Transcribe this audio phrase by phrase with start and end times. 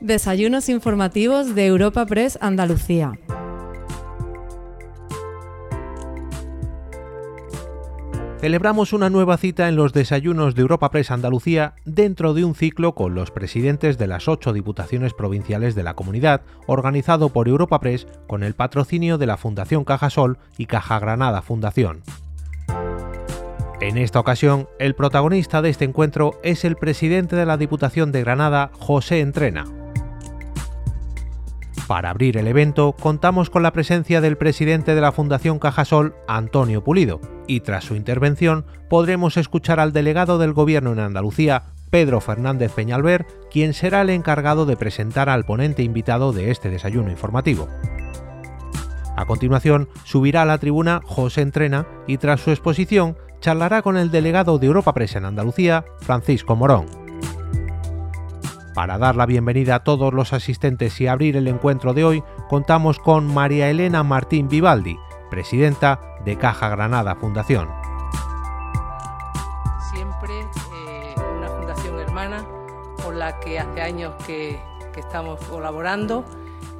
[0.00, 3.18] Desayunos informativos de Europa Press Andalucía.
[8.40, 12.94] Celebramos una nueva cita en los desayunos de Europa Press Andalucía dentro de un ciclo
[12.94, 18.06] con los presidentes de las ocho diputaciones provinciales de la comunidad, organizado por Europa Press
[18.28, 22.02] con el patrocinio de la Fundación Cajasol y Caja Granada Fundación.
[23.80, 28.20] En esta ocasión, el protagonista de este encuentro es el presidente de la Diputación de
[28.20, 29.64] Granada, José Entrena.
[31.88, 36.84] Para abrir el evento contamos con la presencia del presidente de la Fundación Cajasol, Antonio
[36.84, 42.72] Pulido, y tras su intervención podremos escuchar al delegado del Gobierno en Andalucía, Pedro Fernández
[42.74, 47.68] Peñalver, quien será el encargado de presentar al ponente invitado de este desayuno informativo.
[49.16, 54.10] A continuación, subirá a la tribuna José Entrena y tras su exposición charlará con el
[54.10, 57.07] delegado de Europa Press en Andalucía, Francisco Morón.
[58.78, 63.00] Para dar la bienvenida a todos los asistentes y abrir el encuentro de hoy, contamos
[63.00, 64.96] con María Elena Martín Vivaldi,
[65.30, 67.68] presidenta de Caja Granada Fundación.
[69.92, 72.46] Siempre eh, una fundación hermana
[73.02, 74.60] con la que hace años que,
[74.96, 76.24] estamos colaborando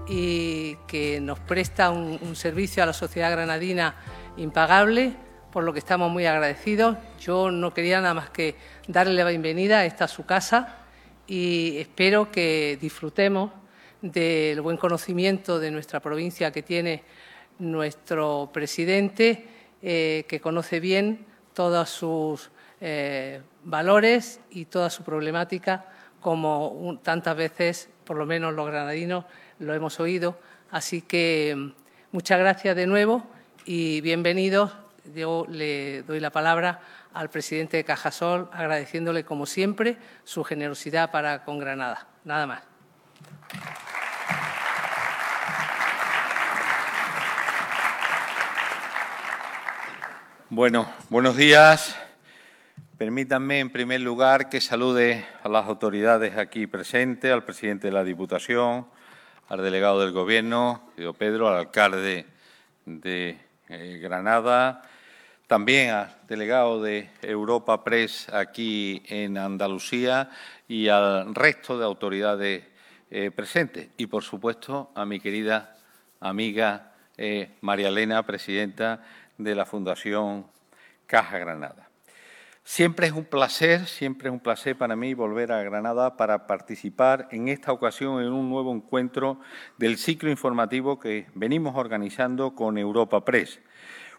[0.07, 3.97] y que nos presta un, servicio a la sociedad granadina
[4.37, 5.15] impagable,
[5.53, 6.97] por lo que estamos muy agradecidos.
[7.19, 8.55] Yo no quería nada más que
[8.87, 10.85] darle la bienvenida, esta a su casa
[11.29, 13.53] y espero que disfrutemos
[14.01, 17.03] del buen conocimiento de nuestra provincia que tiene
[17.59, 19.47] nuestro presidente,
[19.83, 25.85] eh, que conoce bien todos sus eh, valores y toda su problemática,
[26.21, 29.27] como tantas veces, por lo menos los granadinos,
[29.59, 30.39] lo hemos oído.
[30.71, 31.73] Así que mm,
[32.13, 33.27] muchas gracias de nuevo
[33.67, 34.73] y bienvenidos.
[35.15, 36.81] Yo le doy la palabra
[37.15, 42.07] al presidente de Cajasol, agradeciéndole, como siempre, su generosidad para con Granada.
[42.25, 42.63] Nada más.
[50.51, 51.95] Bueno, buenos días.
[52.97, 58.03] Permítanme, en primer lugar, que salude a las autoridades aquí presentes, al presidente de la
[58.03, 58.89] Diputación,
[59.49, 62.27] al delegado del Gobierno, Pedro, al alcalde
[62.87, 64.83] de eh, Granada,
[65.49, 70.31] también al delegado de Europa Press aquí en Andalucía
[70.69, 72.65] y al resto de autoridades
[73.11, 73.89] eh, presentes.
[73.97, 75.75] Y, por supuesto, a mi querida
[76.21, 79.03] amiga eh, María Elena, presidenta
[79.39, 80.47] de la Fundación
[81.07, 81.89] Caja Granada.
[82.63, 87.27] Siempre es un placer, siempre es un placer para mí volver a Granada para participar
[87.31, 89.41] en esta ocasión en un nuevo encuentro
[89.79, 93.59] del ciclo informativo que venimos organizando con Europa Press.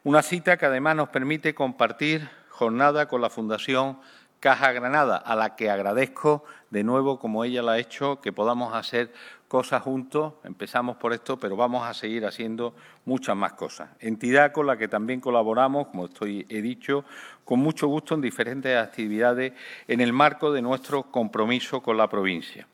[0.06, 4.00] Una cita que además nos permite compartir jornada con la Fundación
[4.40, 8.74] Caja Granada, a la que agradezco de nuevo, como ella lo ha hecho, que podamos
[8.74, 9.12] hacer
[9.50, 10.36] cosas juntos.
[10.46, 12.74] Empezamos por esto, pero vamos a seguir haciendo
[13.04, 13.90] muchas más cosas.
[14.00, 17.04] Entidad con la que también colaboramos, como estoy, he dicho,
[17.44, 19.52] con mucho gusto en diferentes actividades
[19.86, 22.66] en el marco de nuestro compromiso con la provincia.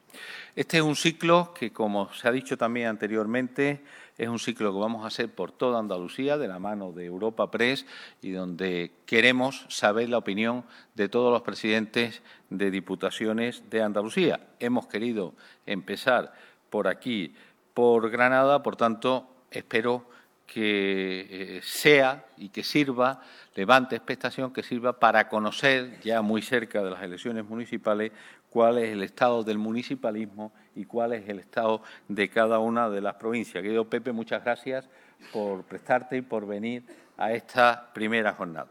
[0.55, 3.81] Este es un ciclo que, como se ha dicho también anteriormente,
[4.17, 7.51] es un ciclo que vamos a hacer por toda Andalucía de la mano de Europa
[7.51, 7.85] Press
[8.21, 14.39] y donde queremos saber la opinión de todos los presidentes de diputaciones de Andalucía.
[14.59, 15.33] Hemos querido
[15.65, 16.33] empezar
[16.69, 17.35] por aquí,
[17.73, 20.09] por Granada, por tanto, espero
[20.45, 23.21] que eh, sea y que sirva,
[23.55, 28.11] levante expectación, que sirva para conocer ya muy cerca de las elecciones municipales
[28.49, 33.01] cuál es el estado del municipalismo y cuál es el estado de cada una de
[33.01, 33.61] las provincias.
[33.61, 34.87] Querido Pepe, muchas gracias
[35.31, 36.83] por prestarte y por venir
[37.17, 38.67] a esta primera jornada.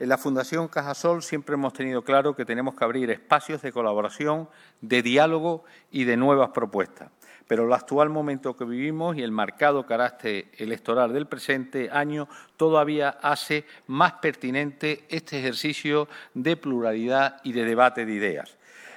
[0.00, 4.48] En la Fundación Cajasol siempre hemos tenido claro que tenemos que abrir espacios de colaboración,
[4.80, 7.10] de diálogo y de nuevas propuestas.
[7.46, 12.26] Pero el actual momento que vivimos y el marcado carácter electoral del presente año
[12.56, 18.56] todavía hace más pertinente este ejercicio de pluralidad y de debate de ideas.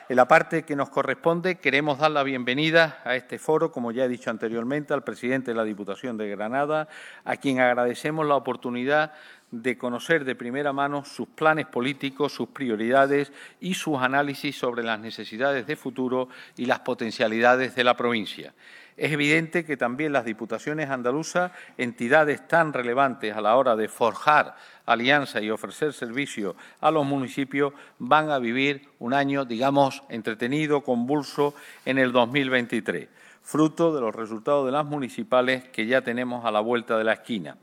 [0.10, 4.06] En la parte que nos corresponde, queremos dar la bienvenida a este foro, como ya
[4.06, 6.88] he dicho anteriormente, al presidente de la Diputación de Granada,
[7.26, 9.12] a quien agradecemos la oportunidad
[9.52, 14.98] de conocer de primera mano sus planes políticos, sus prioridades y sus análisis sobre las
[15.02, 18.54] necesidades de futuro y las potencialidades de la provincia.
[18.98, 24.56] Es evidente que también las diputaciones andaluzas, entidades tan relevantes a la hora de forjar
[24.88, 31.54] alianza y ofrecer servicio a los municipios, van a vivir un año, digamos, entretenido, convulso
[31.86, 33.08] en el 2023,
[33.44, 37.14] fruto de los resultados de las municipales que ya tenemos a la vuelta de la
[37.14, 37.56] esquina.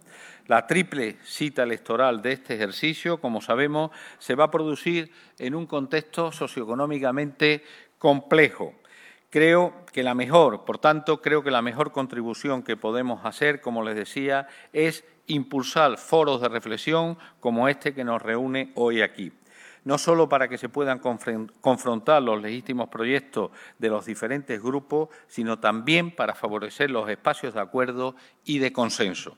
[0.47, 5.11] La triple cita electoral de este ejercicio, como sabemos, se va a producir
[5.41, 7.65] en un contexto socioeconómicamente
[7.99, 8.75] complejo
[9.35, 13.83] Creo que la mejor, por tanto, creo que la mejor contribución que podemos hacer, como
[13.83, 19.33] les decía, es impulsar foros de reflexión como este que nos reúne hoy aquí
[19.83, 25.59] no solo para que se puedan confrontar los legítimos proyectos de los diferentes grupos, sino
[25.59, 28.15] también para favorecer los espacios de acuerdo
[28.45, 29.37] y de consenso.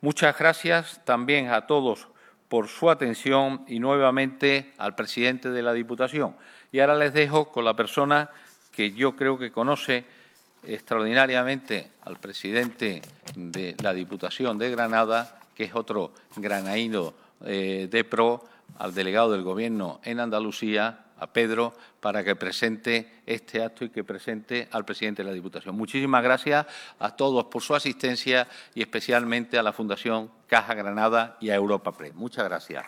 [0.00, 2.08] Muchas gracias también a todos
[2.48, 6.36] por su atención y nuevamente al presidente de la Diputación.
[6.72, 8.30] Y ahora les dejo con la persona
[8.76, 10.04] que yo creo que conoce
[10.62, 13.00] extraordinariamente al presidente
[13.34, 17.14] de la Diputación de Granada, que es otro granaíno
[17.44, 18.44] eh, de PRO,
[18.78, 24.04] al delegado del Gobierno en Andalucía, a Pedro, para que presente este acto y que
[24.04, 25.74] presente al presidente de la Diputación.
[25.74, 26.66] Muchísimas gracias
[26.98, 31.92] a todos por su asistencia y especialmente a la Fundación Caja Granada y a Europa
[31.92, 32.14] Press.
[32.14, 32.84] Muchas gracias.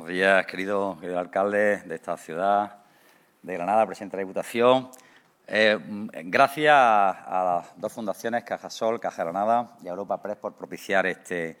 [0.00, 2.78] Buenos días, querido, alcalde de esta ciudad
[3.42, 4.88] de Granada, presidente de la Diputación.
[5.46, 5.78] Eh,
[6.24, 11.58] gracias a las dos fundaciones, Cajasol, Caja Granada y Europa Press, por propiciar este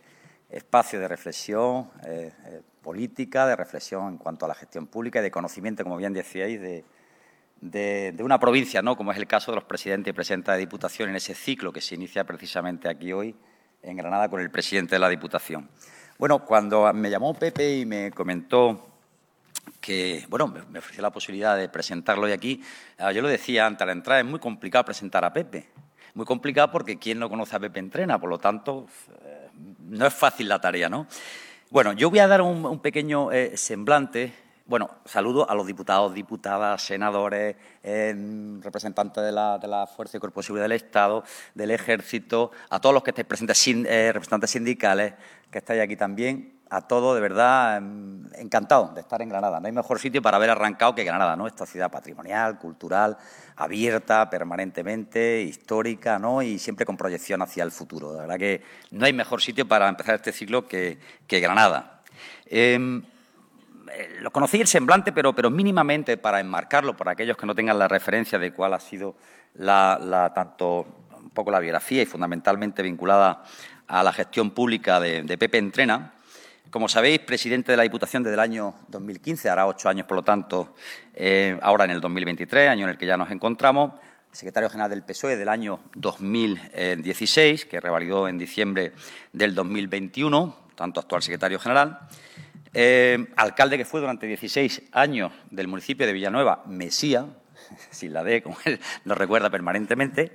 [0.48, 5.22] espacio de reflexión eh, eh, política, de reflexión en cuanto a la gestión pública y
[5.22, 6.58] de conocimiento, como bien decíais,
[7.60, 8.96] de, una provincia, ¿no?
[8.96, 11.82] como es el caso de los presidentes y presidentas de Diputación en ese ciclo que
[11.82, 13.36] se inicia precisamente aquí hoy
[13.82, 15.68] en Granada con el presidente de la Diputación.
[16.20, 18.88] Bueno, cuando me llamó Pepe y me comentó
[19.80, 22.62] que, bueno, me, ofreció la posibilidad de presentarlo hoy aquí.
[22.98, 25.70] Ah, yo lo decía antes a la entrada, es muy complicado presentar a Pepe.
[26.12, 28.86] Muy complicado porque quien no conoce a Pepe entrena, por lo tanto,
[29.24, 31.06] eh, no es fácil la tarea, ¿no?
[31.70, 34.34] Bueno, yo voy a dar un, pequeño eh, semblante.
[34.70, 38.14] Bueno, saludo a los diputados, diputadas, senadores, eh,
[38.62, 41.24] representantes de la, de la, Fuerza y Cuerpo Seguridad del Estado,
[41.56, 43.66] del Ejército, a todos los que estéis presentes,
[44.14, 45.14] representantes sindicales
[45.50, 49.58] que estáis aquí también a todos, de verdad, em, encantado de estar en Granada.
[49.58, 51.48] No hay mejor sitio para haber arrancado que Granada, ¿no?
[51.48, 53.18] Esta ciudad patrimonial, cultural,
[53.56, 56.42] abierta permanentemente, histórica, ¿no?
[56.42, 58.12] Y siempre con proyección hacia el futuro.
[58.12, 58.62] De verdad que
[58.92, 62.02] no hay mejor sitio para empezar este siglo que, Granada.
[62.46, 63.19] Em, eh,
[64.20, 67.88] lo conocí el semblante, pero, pero mínimamente para enmarcarlo, para aquellos que no tengan la
[67.88, 69.16] referencia de cuál ha sido
[69.54, 73.44] la, tanto un poco la biografía y fundamentalmente vinculada
[73.86, 76.14] a la gestión pública de, de Pepe Entrena.
[76.70, 80.22] Como sabéis, presidente de la Diputación desde el año 2015, hará ocho años, por lo
[80.22, 80.74] tanto,
[81.14, 83.92] eh, ahora en el 2023, año en el que ya nos encontramos,
[84.30, 88.92] secretario general del PSOE del año 2016, que revalidó en diciembre
[89.32, 91.98] del 2021, tanto actual secretario general,
[92.72, 97.26] eh, alcalde que fue durante 16 años del municipio de Villanueva, Mesía,
[97.90, 100.32] sin la D, como él nos recuerda permanentemente,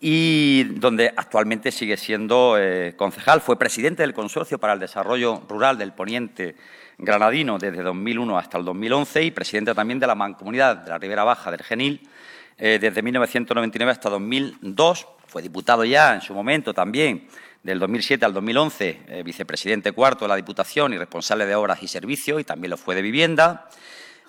[0.00, 3.40] y donde actualmente sigue siendo eh, concejal.
[3.40, 6.56] Fue presidente del Consorcio para el Desarrollo Rural del Poniente
[6.98, 11.24] Granadino desde 2001 hasta el 2011 y presidente también de la Mancomunidad de la Ribera
[11.24, 12.08] Baja del Genil
[12.56, 15.08] eh, desde 1999 hasta 2002.
[15.26, 17.28] Fue diputado ya en su momento también
[17.68, 21.88] del 2007 al 2011, eh, vicepresidente cuarto de la Diputación y responsable de Obras y
[21.88, 23.68] Servicios y también lo fue de Vivienda.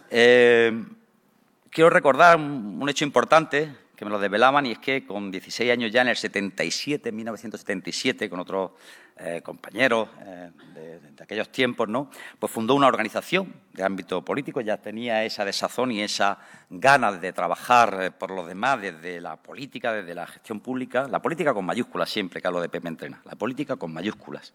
[0.09, 5.92] quiero recordar un hecho importante que me lo desvelaban y es que con 16 años
[5.92, 8.72] ya en el 77, 1977, con otros
[9.18, 12.10] eh, compañeros eh, de, aquellos tiempos, ¿no?
[12.39, 16.38] Pues fundó una organización de ámbito político, ya tenía esa desazón y esa
[16.70, 21.22] ganas de trabajar eh, por los demás desde la política, desde la gestión pública, la
[21.22, 24.53] política con mayúsculas siempre que hablo de Pepe Entrena, la política con mayúsculas.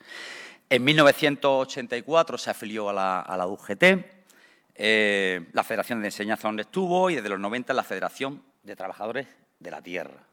[0.71, 3.83] En 1984 se afilió a la, a la UGT,
[5.53, 9.27] la Federación de Enseñanza donde estuvo y desde los 90 la Federación de trabajadores
[9.61, 10.27] de la tierra,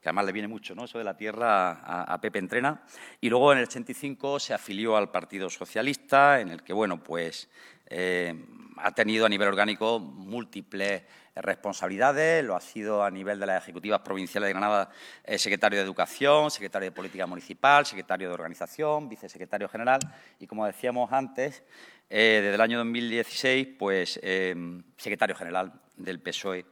[0.00, 0.84] que además le viene mucho, ¿no?
[0.84, 1.70] Eso de la tierra
[2.04, 2.82] a, Pepe Entrena.
[3.20, 7.48] Y luego en el 85 se afilió al Partido Socialista, en el que, bueno, pues
[7.86, 8.34] eh,
[8.76, 11.02] ha tenido a nivel orgánico múltiples
[11.34, 14.90] responsabilidades, lo ha sido a nivel de las ejecutivas provinciales de Granada,
[15.24, 20.00] eh, secretario de Educación, secretario de Política Municipal, secretario de Organización, vicesecretario general
[20.38, 21.62] y, como decíamos antes,
[22.08, 24.20] eh, desde el año 2016, pues
[24.96, 26.64] secretario general del PSOE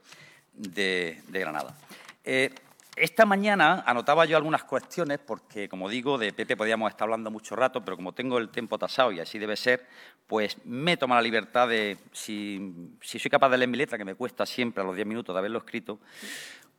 [0.55, 1.75] de, Granada.
[2.23, 2.53] Eh,
[2.95, 7.55] esta mañana anotaba yo algunas cuestiones porque, como digo, de Pepe podíamos estar hablando mucho
[7.55, 9.85] rato, pero como tengo el tiempo tasado y así debe ser,
[10.27, 14.15] pues me tomo la libertad de, si, soy capaz de leer mi letra, que me
[14.15, 15.99] cuesta siempre a los diez minutos de haberlo escrito,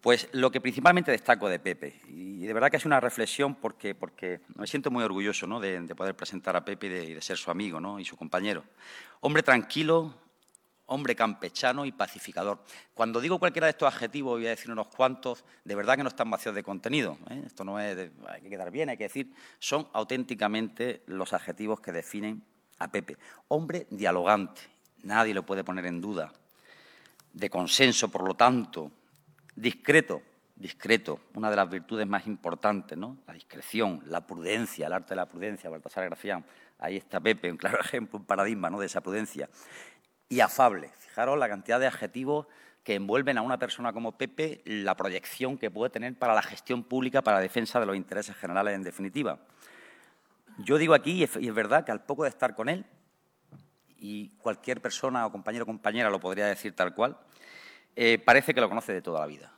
[0.00, 3.94] pues lo que principalmente destaco de Pepe, y de verdad que es una reflexión porque,
[3.94, 7.78] porque me siento muy orgulloso de, poder presentar a Pepe y de, ser su amigo
[7.78, 8.00] ¿no?
[8.00, 8.64] y su compañero.
[9.20, 10.14] Hombre tranquilo,
[10.86, 12.62] hombre campechano y pacificador.
[12.94, 16.08] Cuando digo cualquiera de estos adjetivos, voy a decir unos cuantos, de verdad que no
[16.08, 17.18] están vacíos de contenido.
[17.30, 17.42] ¿eh?
[17.46, 21.80] Esto no es, de, hay que quedar bien, hay que decir, son auténticamente los adjetivos
[21.80, 22.44] que definen
[22.78, 23.16] a Pepe.
[23.48, 24.62] Hombre dialogante,
[25.02, 26.32] nadie lo puede poner en duda.
[27.32, 28.90] De consenso, por lo tanto,
[29.54, 30.22] discreto,
[30.54, 33.18] discreto, una de las virtudes más importantes, ¿no?
[33.26, 36.44] La discreción, la prudencia, el arte de la prudencia, Baltasar Gracián.
[36.78, 38.80] Ahí está Pepe, un claro ejemplo, un paradigma ¿no?
[38.80, 39.48] de esa prudencia.
[40.28, 40.90] Y afable.
[40.98, 42.46] Fijaros la cantidad de adjetivos
[42.82, 46.84] que envuelven a una persona como Pepe, la proyección que puede tener para la gestión
[46.84, 49.40] pública, para la defensa de los intereses generales, en definitiva.
[50.58, 52.86] Yo digo aquí, y es verdad, que al poco de estar con él,
[53.98, 57.16] y cualquier persona o compañero o compañera lo podría decir tal cual,
[57.94, 59.52] eh, parece que lo conoce de toda la vida.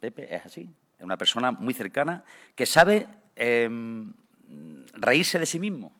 [0.00, 4.12] Pepe es así, es una persona muy cercana que sabe em,
[4.94, 5.92] reírse de sí mismo.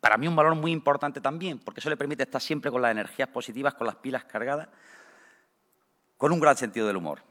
[0.00, 2.90] Para mí un valor muy importante también, porque eso le permite estar siempre con las
[2.90, 4.68] energías positivas, con las pilas cargadas,
[6.16, 7.27] con un gran sentido del humor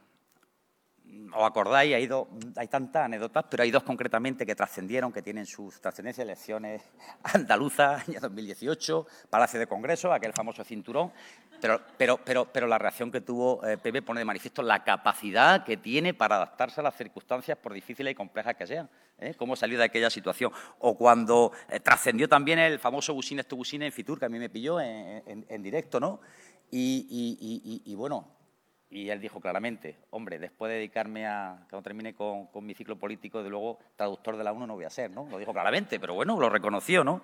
[1.38, 2.10] os acordáis, hay,
[2.56, 6.82] hay tantas anécdotas, pero hay dos concretamente que trascendieron, que tienen sus trascendencias, elecciones
[7.24, 11.12] andaluzas, año 2018, Palacio de Congreso, aquel famoso cinturón,
[11.62, 15.64] pero, pero, pero, pero la reacción que tuvo eh, Pepe pone de manifiesto la capacidad
[15.64, 18.90] que tiene para adaptarse a las circunstancias, por difíciles y complejas que sean.
[19.20, 19.34] ¿eh?
[19.38, 20.52] Cómo salió de aquella situación.
[20.80, 24.40] O cuando eh, trascendió también el famoso Busines tu Busines en Fitur, que a mí
[24.40, 26.20] me pilló en, directo, ¿no?
[26.70, 28.37] y bueno,
[28.90, 33.44] y él dijo claramente, hombre, después de dedicarme a, cuando termine con, mi ciclo político,
[33.44, 35.28] de luego traductor de la UNO no voy a ser, ¿no?
[35.30, 37.22] Lo dijo claramente, pero bueno, lo reconoció, ¿no?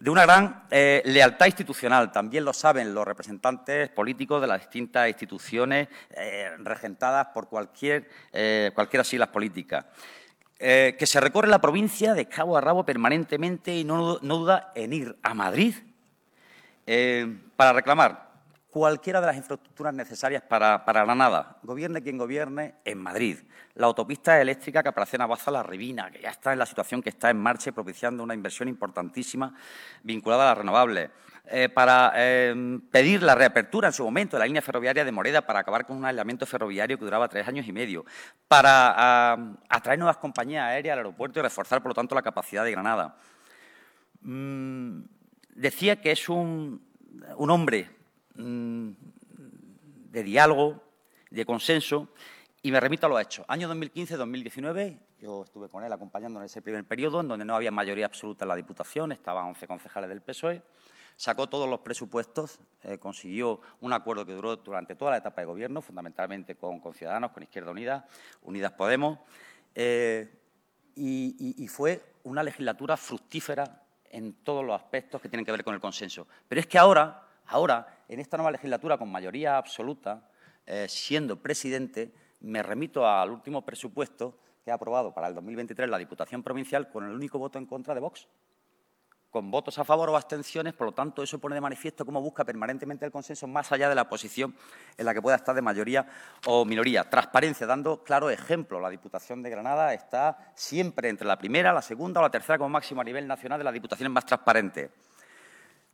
[0.00, 5.08] De una gran eh, lealtad institucional, también lo saben los representantes políticos de las distintas
[5.08, 9.86] instituciones eh, regentadas por cualquier, eh, cualquiera siglas políticas.
[10.58, 14.92] que se recorre la provincia de cabo a rabo permanentemente y no, no duda en
[14.92, 15.74] ir a Madrid
[17.56, 18.27] para reclamar
[18.70, 23.38] cualquiera de las infraestructuras necesarias para, Granada, gobierne quien gobierne, en Madrid.
[23.74, 27.08] La autopista eléctrica que aparece Baza La Ribina, que ya está en la situación que
[27.08, 29.54] está en marcha y propiciando una inversión importantísima
[30.02, 31.10] vinculada a las renovables.
[31.50, 35.40] Eh, para em, pedir la reapertura en su momento de la línea ferroviaria de Moreda
[35.40, 38.04] para acabar con un aislamiento ferroviario que duraba tres años y medio,
[38.48, 39.32] para
[39.70, 43.16] atraer nuevas compañías aéreas al aeropuerto y reforzar, por lo tanto, la capacidad de Granada.
[44.20, 45.00] Mm,
[45.54, 46.82] decía que es un,
[47.36, 47.97] un hombre
[48.38, 50.82] de diálogo,
[51.30, 52.08] de consenso,
[52.62, 53.44] y me remito a los hechos.
[53.48, 57.70] Año 2015-2019, yo estuve con él acompañando en ese primer periodo, en donde no había
[57.70, 60.62] mayoría absoluta en la Diputación, estaban 11 concejales del PSOE,
[61.16, 65.46] sacó todos los presupuestos, eh, consiguió un acuerdo que duró durante toda la etapa de
[65.46, 68.08] gobierno, fundamentalmente con, Ciudadanos, con Izquierda Unida,
[68.42, 69.18] Unidas Podemos,
[69.74, 70.32] eh,
[71.00, 75.80] y fue una legislatura fructífera en todos los aspectos que tienen que ver con el
[75.80, 76.26] consenso.
[76.48, 80.28] Pero es que ahora Ahora, en esta nueva legislatura, con mayoría absoluta,
[80.66, 85.96] eh, siendo presidente, me remito al último presupuesto que ha aprobado para el 2023 la
[85.96, 88.28] Diputación Provincial con el único voto en contra de Vox.
[89.30, 92.44] Con votos a favor o abstenciones, por lo tanto, eso pone de manifiesto cómo busca
[92.44, 94.54] permanentemente el consenso más allá de la posición
[94.98, 96.06] en la que pueda estar de mayoría
[96.46, 97.08] o minoría.
[97.08, 98.78] Transparencia, dando claro ejemplo.
[98.78, 102.68] La Diputación de Granada está siempre entre la primera, la segunda o la tercera como
[102.68, 104.90] máximo a nivel nacional de las diputaciones más transparentes.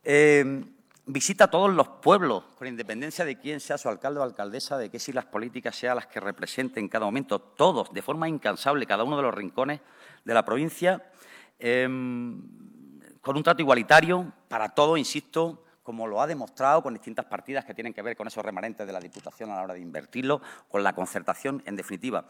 [0.03, 0.74] Eh,
[1.07, 4.99] visita todos los pueblos, con independencia de quién sea su alcalde o alcaldesa, de qué
[4.99, 9.17] siglas políticas sean las que representen en cada momento, todos, de forma incansable, cada uno
[9.17, 9.81] de los rincones
[10.23, 11.11] de la provincia,
[11.59, 12.41] em,
[13.21, 17.75] con un trato igualitario para todos, insisto, como lo ha demostrado con distintas partidas que
[17.75, 20.81] tienen que ver con esos remanentes de la Diputación a la hora de invertirlo, con
[20.81, 22.25] la concertación, en definitiva.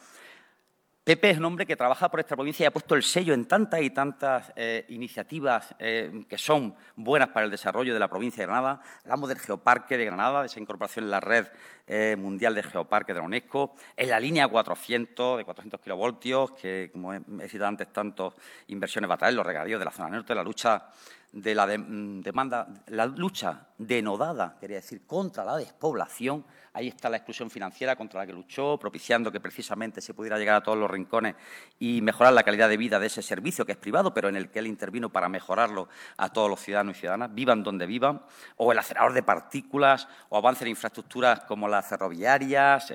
[1.05, 3.45] Pepe es un hombre que trabaja por esta provincia y ha puesto el sello en
[3.45, 8.41] tantas y tantas eh, iniciativas eh, que son buenas para el desarrollo de la provincia
[8.41, 8.81] de Granada.
[9.03, 11.45] Hablamos del Geoparque de Granada, de esa incorporación en la red
[11.87, 16.89] eh, mundial de Geoparque de la UNESCO, en la línea 400, de 400 kilovoltios, que,
[16.91, 18.33] como he, citado antes, tantas
[18.67, 20.89] inversiones va a traer, los regadíos de la zona norte, la lucha
[21.35, 26.45] de la mm, demanda, la lucha denodada, quería decir, contra la despoblación.
[26.71, 30.55] Ahí está la exclusión financiera contra la que luchó, propiciando que precisamente se pudiera llegar
[30.55, 31.35] a todos los rincones
[31.79, 34.49] y mejorar la calidad de vida de ese servicio que es privado, pero en el
[34.49, 35.87] que él intervino para mejorarlo
[36.17, 38.21] a todos los ciudadanos y ciudadanas, vivan donde vivan,
[38.57, 42.91] o el acelerador de partículas, o avance en infraestructuras como las ferroviarias,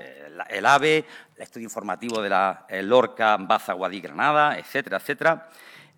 [0.49, 5.49] el AVE, el estudio informativo de la Lorca, Baza, Guadí, Granada, etcétera, etcétera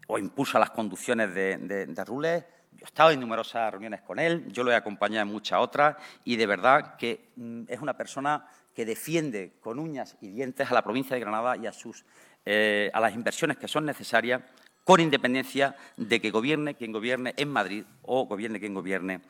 [0.07, 4.63] o impulsa las conducciones de, de, Yo he estado en numerosas reuniones con él, yo
[4.63, 8.85] lo he acompañado en muchas otras y de verdad que mm, es una persona que
[8.85, 12.05] defiende con uñas y dientes a la provincia de Granada y a, sus,
[12.45, 14.41] eh, a las inversiones que son necesarias
[14.83, 19.21] con independencia de que gobierne quien gobierne en Madrid o gobierne quien gobierne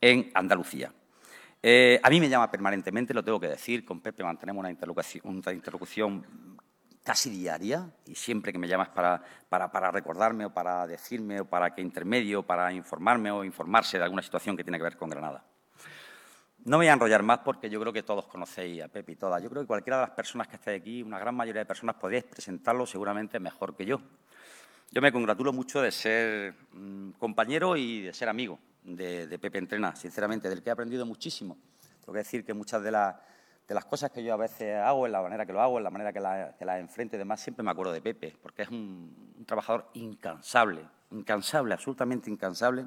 [0.00, 0.92] en Andalucía.
[1.62, 5.42] Eh, a mí me llama permanentemente, lo tengo que decir, con Pepe mantenemos una interlocución,
[7.04, 11.82] casi diaria y siempre que me llamas para, recordarme o para decirme o para que
[11.82, 15.44] intermedio, para informarme o informarse de alguna situación que tiene que ver con Granada.
[16.64, 19.42] No voy a enrollar más porque yo creo que todos conocéis a Pepe y todas.
[19.42, 21.96] Yo creo que cualquiera de las personas que estáis aquí, una gran mayoría de personas,
[21.96, 24.00] podéis presentarlo seguramente mejor que yo.
[24.90, 29.94] Yo me congratulo mucho de ser mm, compañero y de ser amigo de, Pepe Entrena,
[29.94, 31.58] sinceramente, del que he aprendido muchísimo.
[32.00, 35.22] Tengo que decir que muchas de, las cosas que yo a veces hago, en la
[35.22, 37.70] manera que lo hago, en la manera que las la enfrento y demás, siempre me
[37.70, 42.86] acuerdo de Pepe, porque es un, trabajador incansable, incansable, absolutamente incansable,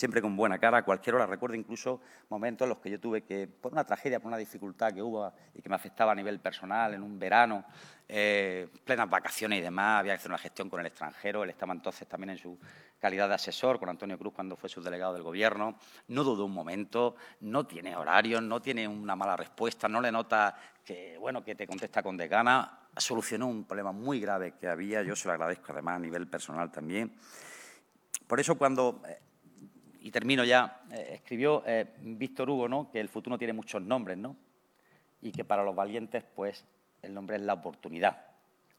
[0.00, 1.26] siempre con buena cara, a cualquier hora.
[1.26, 4.94] Recuerdo incluso momentos en los que yo tuve que, por una tragedia, por una dificultad
[4.94, 7.66] que hubo y que me afectaba a nivel personal en un verano,
[8.08, 11.74] eh, plenas vacaciones y demás, había que hacer una gestión con el extranjero, él estaba
[11.74, 12.58] entonces también en su
[12.98, 15.76] calidad de asesor con Antonio Cruz cuando fue subdelegado del Gobierno,
[16.08, 20.56] no dudó un momento, no tiene horarios, no tiene una mala respuesta, no le nota
[20.82, 25.14] que, bueno, que te contesta con desgana, solucionó un problema muy grave que había, yo
[25.14, 27.14] se lo agradezco además a nivel personal también.
[28.26, 29.18] Por eso cuando, eh,
[30.00, 31.62] y termino ya, eh, escribió
[32.00, 32.90] Víctor Hugo ¿no?
[32.90, 34.36] que el futuro tiene muchos nombres, ¿no?
[35.22, 36.64] y que para los valientes, pues,
[37.02, 38.26] el nombre es la oportunidad.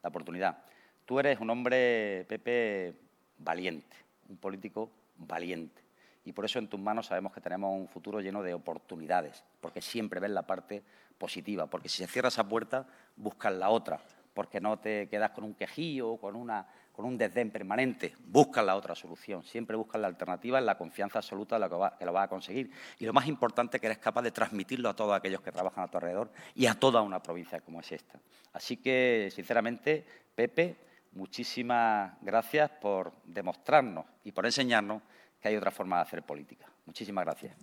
[0.02, 0.64] La oportunidad.
[1.06, 2.96] Tú eres un hombre, Pepe,
[3.38, 3.96] valiente,
[4.30, 5.82] un político valiente.
[6.24, 9.82] Y por eso en tus manos sabemos que tenemos un futuro lleno de oportunidades, porque
[9.82, 10.84] siempre ves la parte
[11.18, 14.00] positiva, porque si se cierra esa puerta, buscas la otra,
[14.34, 18.76] porque no te quedas con un quejillo, con una con un desdén permanente, buscan la
[18.76, 22.24] otra solución, siempre buscan la alternativa en la confianza absoluta de lo que, lo va
[22.24, 22.72] a conseguir.
[23.00, 25.84] Y lo más importante es que eres capaz de transmitirlo a todos aquellos que trabajan
[25.84, 28.20] a tu alrededor y a toda una provincia como es esta.
[28.54, 30.76] Así que, sinceramente, Pepe,
[31.14, 35.02] muchísimas gracias por demostrarnos y por enseñarnos
[35.40, 36.68] que hay otra forma de hacer política.
[36.86, 37.56] Muchísimas gracias.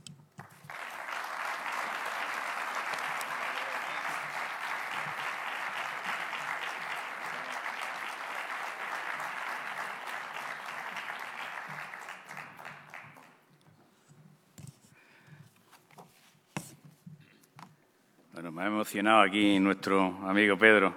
[18.58, 20.94] me ha emocionado aquí nuestro amigo Pedro,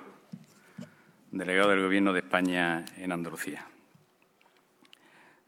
[1.30, 3.66] delegado del Gobierno de España en Andalucía.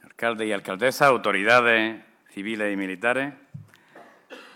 [0.04, 2.04] Alcalde y alcaldesa, autoridades
[2.34, 3.34] civiles y militares,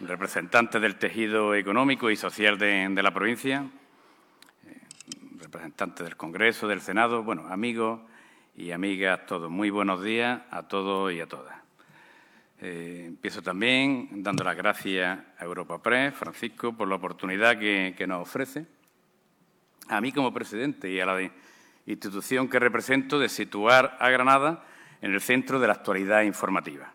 [0.02, 3.66] representantes del tejido económico y social de, de la provincia,
[4.66, 4.82] eh,
[5.40, 8.02] representantes del Congreso, del Senado, bueno, amigos
[8.58, 9.50] y amigas todos.
[9.50, 11.67] Muy buenos días a todos y a todas.
[12.60, 18.24] Eh, empiezo también dando las gracias a Europa Press, Francisco, por la oportunidad que, nos
[18.24, 18.66] ofrece,
[19.90, 21.32] a mí como presidente y a la
[21.86, 24.66] institución que represento, de situar a Granada
[25.02, 26.92] en el centro de la actualidad informativa.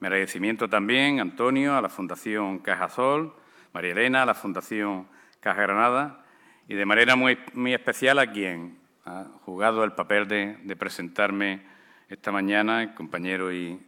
[0.00, 3.34] Mi agradecimiento también, Antonio, a la Fundación Cajasol,
[3.74, 5.06] María Elena, a la Fundación
[5.40, 6.24] Caja Granada
[6.66, 11.62] y de manera muy, muy especial a quien ha jugado el papel de, de presentarme
[12.08, 13.78] esta mañana, el compañero y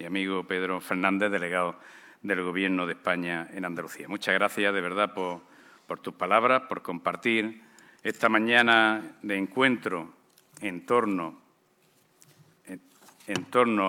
[0.00, 1.78] y amigo Pedro Fernández, delegado
[2.22, 4.08] del Gobierno de España en Andalucía.
[4.08, 7.62] Muchas gracias de verdad por, tus palabras, por compartir
[8.02, 10.14] esta mañana de encuentro
[10.62, 11.42] en torno,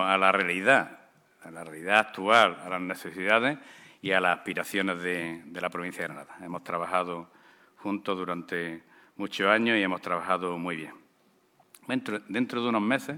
[0.04, 1.00] a la realidad,
[1.44, 3.58] a la realidad actual, a las necesidades
[4.02, 6.36] y a las aspiraciones de, la provincia de Granada.
[6.42, 7.32] Hemos trabajado
[7.78, 8.84] juntos durante
[9.16, 10.94] muchos años y hemos trabajado muy bien.
[11.88, 13.18] dentro de unos meses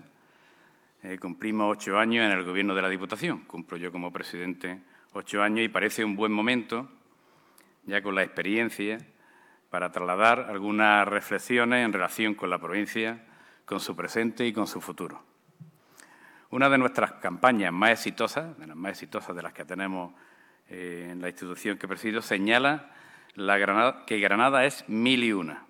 [1.03, 3.39] eh, cumplimos ocho años en el Gobierno de la Diputación.
[3.41, 6.89] Cumplo yo como presidente ocho años y parece un buen momento,
[7.83, 8.97] ya con la experiencia,
[9.69, 13.23] para trasladar algunas reflexiones en relación con la provincia,
[13.65, 15.21] con su presente y con su futuro.
[16.49, 20.13] Una de nuestras campañas más exitosas, de las más exitosas de las que tenemos
[20.69, 22.91] eh, en la institución que presido, señala
[24.05, 25.65] que Granada es mil y una.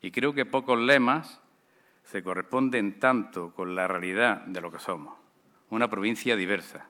[0.00, 1.40] Y creo que pocos lemas
[2.04, 5.14] se corresponden tanto con la realidad de lo que somos,
[5.70, 6.88] una provincia diversa.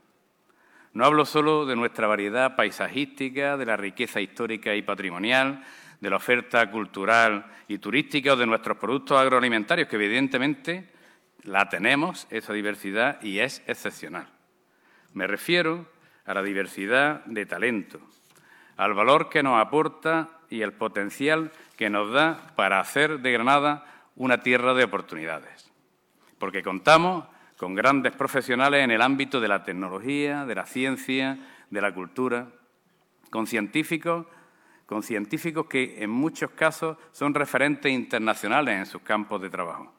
[0.93, 5.65] No hablo solo de nuestra variedad paisajística, de la riqueza histórica y patrimonial,
[6.01, 10.91] de la oferta cultural y turística o de nuestros productos agroalimentarios, que evidentemente
[11.43, 14.29] la tenemos, esa diversidad, y es excepcional.
[15.13, 15.87] Me refiero
[16.27, 18.01] a la diversidad de talento,
[18.77, 23.94] al valor que nos aporta y el potencial que nos da para hacer de Granada
[24.17, 25.71] una tierra de oportunidades,
[26.39, 31.39] porque contamos con grandes profesionales en el ámbito de la tecnología, de la ciencia,
[31.71, 32.49] de la cultura,
[33.31, 34.27] con científicos,
[34.87, 39.93] con científicos que en muchos casos son referentes internacionales en sus campos de trabajo,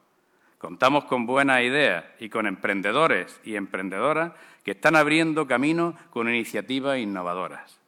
[0.58, 4.32] Contamos con buenas ideas y con emprendedores y emprendedoras
[4.64, 7.78] que están abriendo camino con iniciativas innovadoras.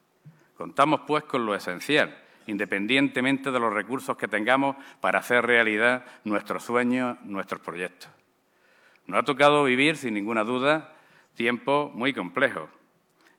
[0.55, 2.15] Contamos, pues, con lo esencial,
[2.49, 8.09] independientemente de los recursos que tengamos para hacer realidad nuestros sueños, nuestros proyectos.
[9.05, 10.95] Nos ha tocado vivir, sin ninguna duda,
[11.35, 12.69] tiempos muy complejos.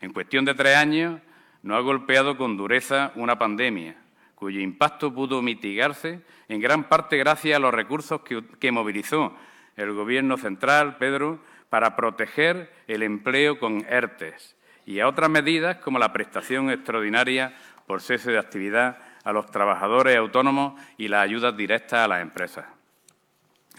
[0.01, 1.21] En cuestión de tres años
[1.63, 3.97] nos ha golpeado con dureza una pandemia,
[4.35, 9.37] cuyo impacto pudo mitigarse en gran parte gracias a los recursos que, movilizó
[9.77, 15.99] el Gobierno central, Pedro, para proteger el empleo con ERTES y a otras medidas como
[15.99, 17.55] la prestación extraordinaria
[17.91, 22.65] por cese de actividad a los trabajadores autónomos y las ayudas directas a las empresas.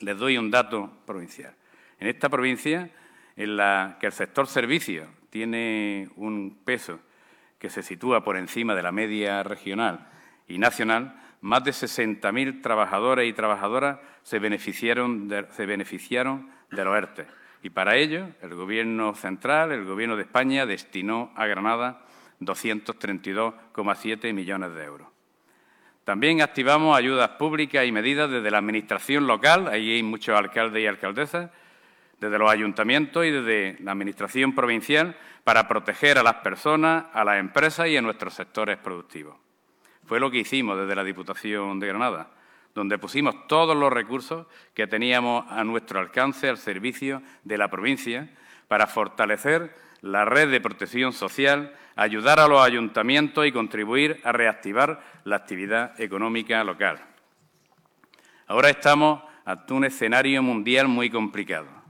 [0.02, 1.54] Les doy un dato provincial.
[1.98, 2.90] En esta provincia,
[3.38, 7.00] en la que el sector servicios tiene un peso
[7.58, 10.10] que se sitúa por encima de la media regional
[10.46, 15.44] y nacional, más de 60.000 trabajadores y trabajadoras se beneficiaron de,
[16.70, 17.28] los ERTE.
[17.64, 22.02] Y para ello, el Gobierno central, el Gobierno de España, destinó a Granada
[22.42, 25.08] 232,7 millones de euros.
[26.04, 30.88] También activamos ayudas públicas y medidas desde la Administración local, ahí hay muchos alcaldes y
[30.88, 31.52] alcaldesas,
[32.20, 37.40] desde los ayuntamientos y desde la Administración provincial para proteger a las personas, a las
[37.40, 39.36] empresas y a nuestros sectores productivos.
[40.06, 42.32] Fue lo que hicimos desde la Diputación de Granada,
[42.74, 48.30] donde pusimos todos los recursos que teníamos a nuestro alcance al servicio de la provincia
[48.68, 55.02] para fortalecer la red de protección social, ayudar a los ayuntamientos y contribuir a reactivar
[55.24, 57.00] la actividad económica local.
[58.48, 61.82] Ahora estamos ante un escenario mundial muy complicado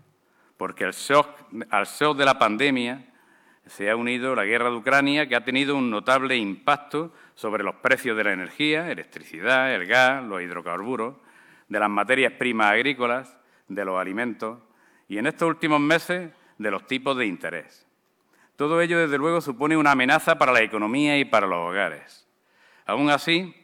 [0.62, 3.04] porque al shock, de la pandemia
[3.66, 7.78] se ha unido la guerra de Ucrania, que ha tenido un notable impacto sobre los
[7.78, 11.16] precios de la energía, electricidad, el gas, los hidrocarburos,
[11.68, 13.36] de las materias primas agrícolas,
[13.70, 14.60] de los alimentos
[15.08, 17.88] y, en estos últimos meses, de los tipos de interés.
[18.62, 22.28] Todo ello, desde luego, supone una amenaza para la economía y para los hogares.
[22.86, 23.56] Aún así,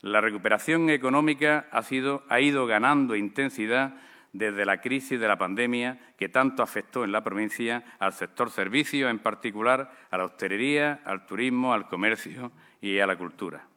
[0.00, 1.84] la recuperación económica ha,
[2.28, 3.94] ha ido ganando intensidad
[4.32, 9.08] desde la crisis de la pandemia que tanto afectó en la provincia al sector servicios,
[9.08, 13.68] en particular a la hostelería, al turismo, al comercio y a la cultura.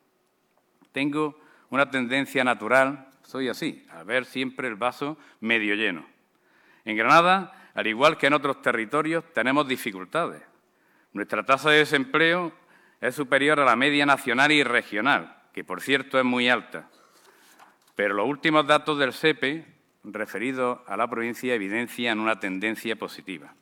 [0.91, 1.39] Tengo
[1.69, 6.03] una tendencia natural, soy así, a ver siempre el vaso medio lleno.
[6.83, 10.41] En Granada, al igual que en otros territorios, tenemos dificultades.
[11.13, 12.51] Nuestra tasa de desempleo
[12.99, 16.89] es superior a la media nacional y regional, que por cierto es muy alta.
[17.93, 19.63] Pero los últimos datos del SEPE
[20.05, 23.53] referido a la provincia evidencian una tendencia positiva.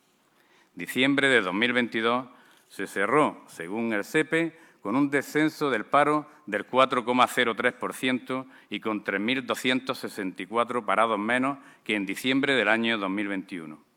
[0.75, 2.27] Diciembre de 2022
[2.69, 10.85] se cerró, según el SEPE, con un descenso del paro del 4,03% y con 3.264
[10.85, 13.94] parados menos que en diciembre del año 2021.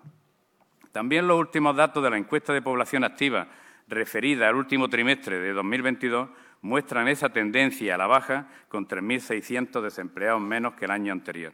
[0.91, 3.49] También los últimos datos de la encuesta de población activa
[3.89, 6.31] referida al último trimestre de 2022
[6.63, 11.53] muestran esa tendencia a la baja con 3.600 desempleados menos que el año anterior.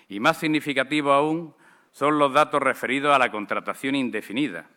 [0.08, 1.54] Y más significativo aún
[1.92, 4.68] son los datos referidos a la contratación indefinida.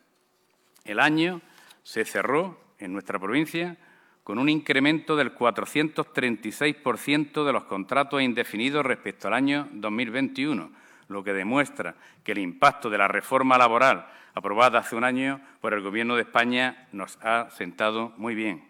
[0.83, 1.41] El año
[1.81, 3.77] se cerró en nuestra provincia
[4.25, 10.71] con un incremento del 436% de los contratos indefinidos respecto al año 2021,
[11.09, 15.75] lo que demuestra que el impacto de la reforma laboral aprobada hace un año por
[15.75, 18.67] el Gobierno de España nos ha sentado muy bien.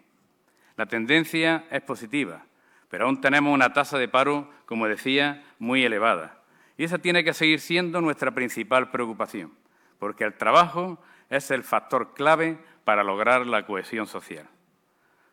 [0.76, 2.44] La tendencia es positiva,
[2.90, 6.36] pero aún tenemos una tasa de paro, como decía, muy elevada.
[6.76, 9.54] Y esa tiene que seguir siendo nuestra principal preocupación,
[9.98, 14.50] porque el trabajo es el factor clave para lograr la cohesión social.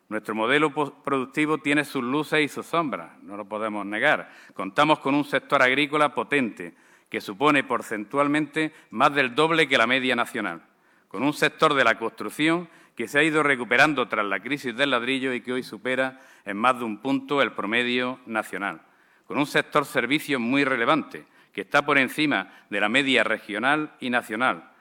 [0.08, 0.70] Nuestro modelo
[1.02, 4.30] productivo tiene sus luces y sus sombras, no lo podemos negar.
[4.52, 6.74] Contamos con un sector agrícola potente,
[7.08, 10.62] que supone porcentualmente más del doble que la media nacional,
[11.08, 14.90] con un sector de la construcción que se ha ido recuperando tras la crisis del
[14.90, 18.82] ladrillo y que hoy supera en más de un punto el promedio nacional,
[19.26, 24.10] con un sector servicios muy relevante, que está por encima de la media regional y
[24.10, 24.72] nacional,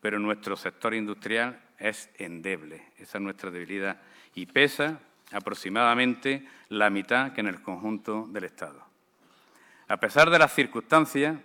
[0.00, 2.92] pero nuestro sector industrial es endeble.
[2.96, 4.00] Esa es nuestra debilidad
[4.34, 5.00] y pesa
[5.32, 8.84] aproximadamente la mitad que en el conjunto del Estado.
[9.88, 11.36] A pesar de las circunstancias,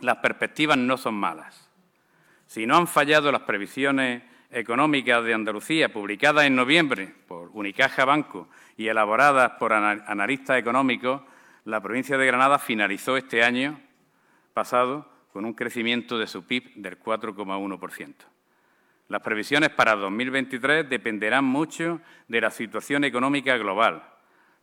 [0.00, 1.70] las perspectivas no son malas.
[2.46, 8.48] Si no han fallado las previsiones económicas de Andalucía, publicadas en noviembre por Unicaja Banco
[8.76, 11.22] y elaboradas por analistas económicos,
[11.64, 13.80] la provincia de Granada finalizó este año
[14.52, 18.31] pasado con un crecimiento de su PIB del 4,1%.
[19.08, 24.02] Las previsiones para 2023 dependerán mucho de la situación económica global.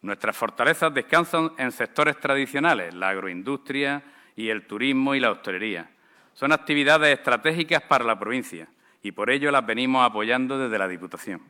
[0.02, 4.02] Nuestras fortalezas descansan en sectores tradicionales, la agroindustria
[4.36, 5.92] y el turismo y la hostelería.
[6.34, 8.70] Son actividades estratégicas para la provincia
[9.04, 11.42] y por ello las venimos apoyando desde la Diputación.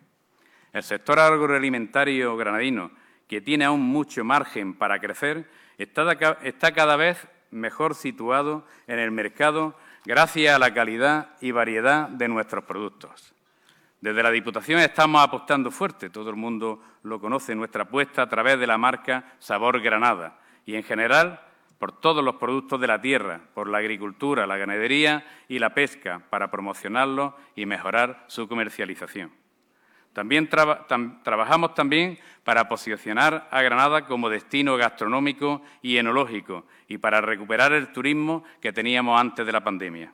[0.73, 2.91] El sector agroalimentario granadino,
[3.27, 9.77] que tiene aún mucho margen para crecer, está cada vez mejor situado en el mercado
[10.05, 13.33] gracias a la calidad y variedad de nuestros productos.
[14.01, 18.59] Desde la Diputación estamos apostando fuerte, todo el mundo lo conoce, nuestra apuesta a través
[18.59, 21.41] de la marca Sabor Granada y, en general,
[21.79, 26.21] por todos los productos de la tierra, por la agricultura, la ganadería y la pesca,
[26.29, 29.38] para promocionarlos y mejorar su comercialización.
[30.13, 37.73] También trabajamos también para posicionar a Granada como destino gastronómico y enológico y para recuperar
[37.73, 40.11] el turismo que teníamos antes de la pandemia.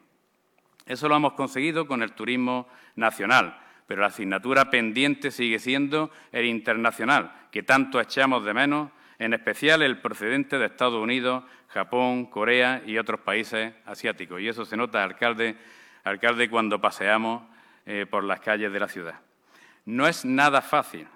[0.86, 6.45] Eso lo hemos conseguido con el turismo nacional, pero la asignatura pendiente sigue siendo el
[6.45, 12.84] internacional, que tanto echamos de menos, en especial el procedente de Estados Unidos, Japón, Corea
[12.86, 14.41] y otros países asiáticos.
[14.41, 15.55] Y eso se nota, alcalde,
[16.03, 17.43] alcalde cuando paseamos
[17.86, 19.15] eh, por las calles de la ciudad.
[19.86, 21.08] No es nada fácil,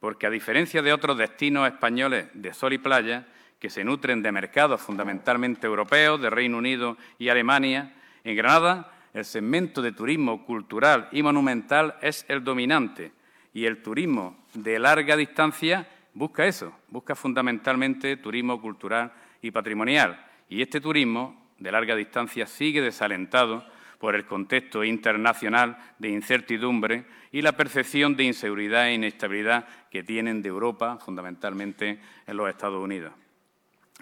[0.00, 3.26] porque a diferencia de otros destinos españoles de sol y playa,
[3.58, 9.24] que se nutren de mercados fundamentalmente europeos, de Reino Unido y Alemania, en Granada el
[9.24, 13.12] segmento de turismo cultural y monumental es el dominante
[13.54, 20.26] y el turismo de larga distancia busca eso, busca fundamentalmente turismo cultural y patrimonial.
[20.48, 23.64] Y este turismo de larga distancia sigue desalentado
[24.04, 30.42] por el contexto internacional de incertidumbre y la percepción de inseguridad e inestabilidad que tienen
[30.42, 33.14] de Europa, fundamentalmente en los Estados Unidos.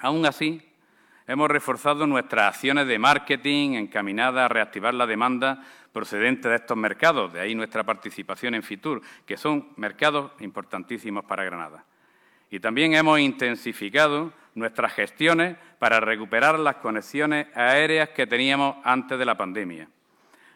[0.01, 0.61] Aún así,
[1.29, 5.63] hemos reforzado nuestras acciones de marketing encaminadas a reactivar la demanda
[5.93, 11.45] procedente de estos mercados, de ahí nuestra participación en FITUR, que son mercados importantísimos para
[11.45, 11.85] Granada.
[12.51, 19.25] Y también hemos intensificado nuestras gestiones para recuperar las conexiones aéreas que teníamos antes de
[19.25, 19.89] la pandemia.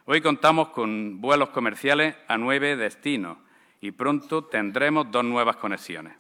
[0.05, 3.39] Hoy contamos con vuelos comerciales a nueve destinos
[3.81, 6.15] y pronto tendremos dos nuevas conexiones,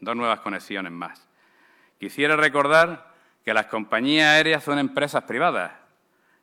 [0.00, 1.26] dos nuevas conexiones más.
[1.98, 5.72] Quisiera recordar que las compañías aéreas son empresas privadas,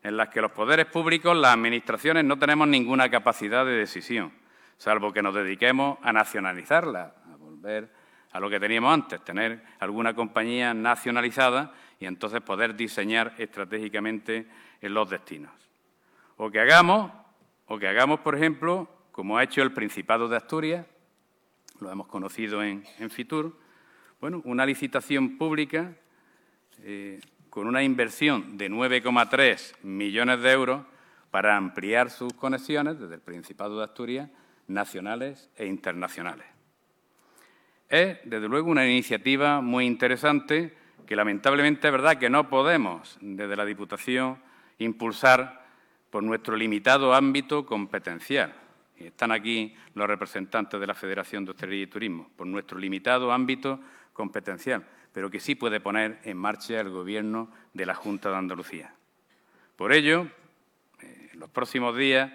[0.03, 4.33] en las que los poderes públicos, las administraciones, no tenemos ninguna capacidad de decisión,
[4.77, 7.89] salvo que nos dediquemos a nacionalizarlas, a volver
[8.33, 14.47] a lo que teníamos antes, tener alguna compañía nacionalizada y entonces poder diseñar estratégicamente
[14.81, 15.51] en los destinos.
[16.37, 17.11] O que hagamos,
[17.67, 20.85] o que hagamos, por ejemplo, como ha hecho el Principado de Asturias,
[21.79, 23.55] lo hemos conocido en, Fitur,
[24.19, 25.93] bueno, una licitación pública
[26.79, 30.81] eh, con una inversión de 9,3 millones de euros
[31.29, 34.29] para ampliar sus conexiones desde el Principado de Asturias
[34.67, 36.52] nacionales e internacionales.
[37.93, 40.73] Es, desde luego, una iniciativa muy interesante
[41.05, 44.39] que lamentablemente es verdad que no podemos, desde la Diputación,
[44.79, 45.63] impulsar
[46.09, 48.51] por nuestro limitado ámbito competencial.
[48.97, 53.31] Y están aquí los representantes de la Federación de Hostelería y Turismo, por nuestro limitado
[53.31, 53.79] ámbito
[54.11, 58.91] competencial, pero que sí puede poner en marcha el Gobierno de la Junta de Andalucía.
[59.75, 60.25] Por ello,
[60.99, 62.31] eh, en los próximos días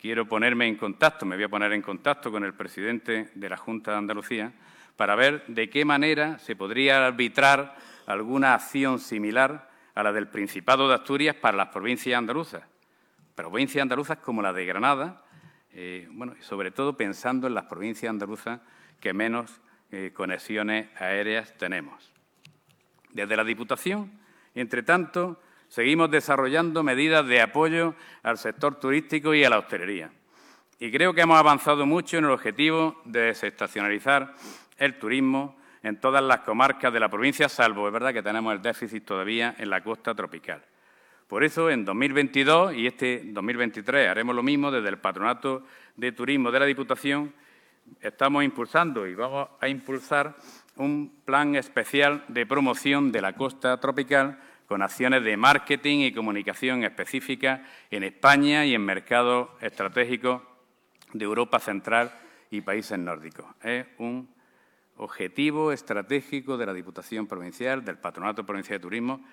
[0.00, 3.56] quiero ponerme en contacto, me voy a poner en contacto con el presidente de la
[3.56, 4.52] Junta de Andalucía
[4.96, 7.76] para ver de qué manera se podría arbitrar
[8.06, 12.62] alguna acción similar a la del Principado de Asturias para las provincias andaluzas.
[13.34, 15.24] Provincias andaluzas como la de Granada,
[15.72, 18.60] eh, bueno, sobre todo pensando en las provincias andaluzas
[19.00, 22.12] que menos eh, conexiones aéreas tenemos.
[23.10, 24.10] Desde la Diputación,
[24.54, 30.10] entre tanto, seguimos desarrollando medidas de apoyo al sector turístico y a la hostelería.
[30.78, 34.34] Y creo que hemos avanzado mucho en el objetivo de desestacionalizar
[34.82, 38.60] el turismo en todas las comarcas de la provincia, salvo, es verdad que tenemos el
[38.60, 40.60] déficit todavía en la costa tropical.
[41.28, 45.64] Por eso, en 2022 y este 2023 haremos lo mismo desde el Patronato
[45.96, 47.32] de Turismo de la Diputación.
[48.00, 50.34] Estamos impulsando y vamos a impulsar
[50.76, 56.82] un plan especial de promoción de la costa tropical con acciones de marketing y comunicación
[56.82, 60.42] específicas en España y en mercados estratégicos
[61.12, 62.12] de Europa Central
[62.50, 63.46] y países nórdicos.
[63.62, 64.41] Es un
[64.96, 69.24] objetivo estratégico de la Diputación Provincial, del Patronato Provincial de Turismo,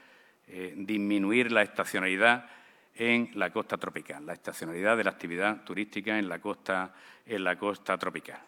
[0.48, 2.50] eh, disminuir la estacionalidad
[2.96, 6.94] en la costa tropical, la estacionalidad de la actividad turística en la costa,
[7.26, 8.40] en la costa tropical.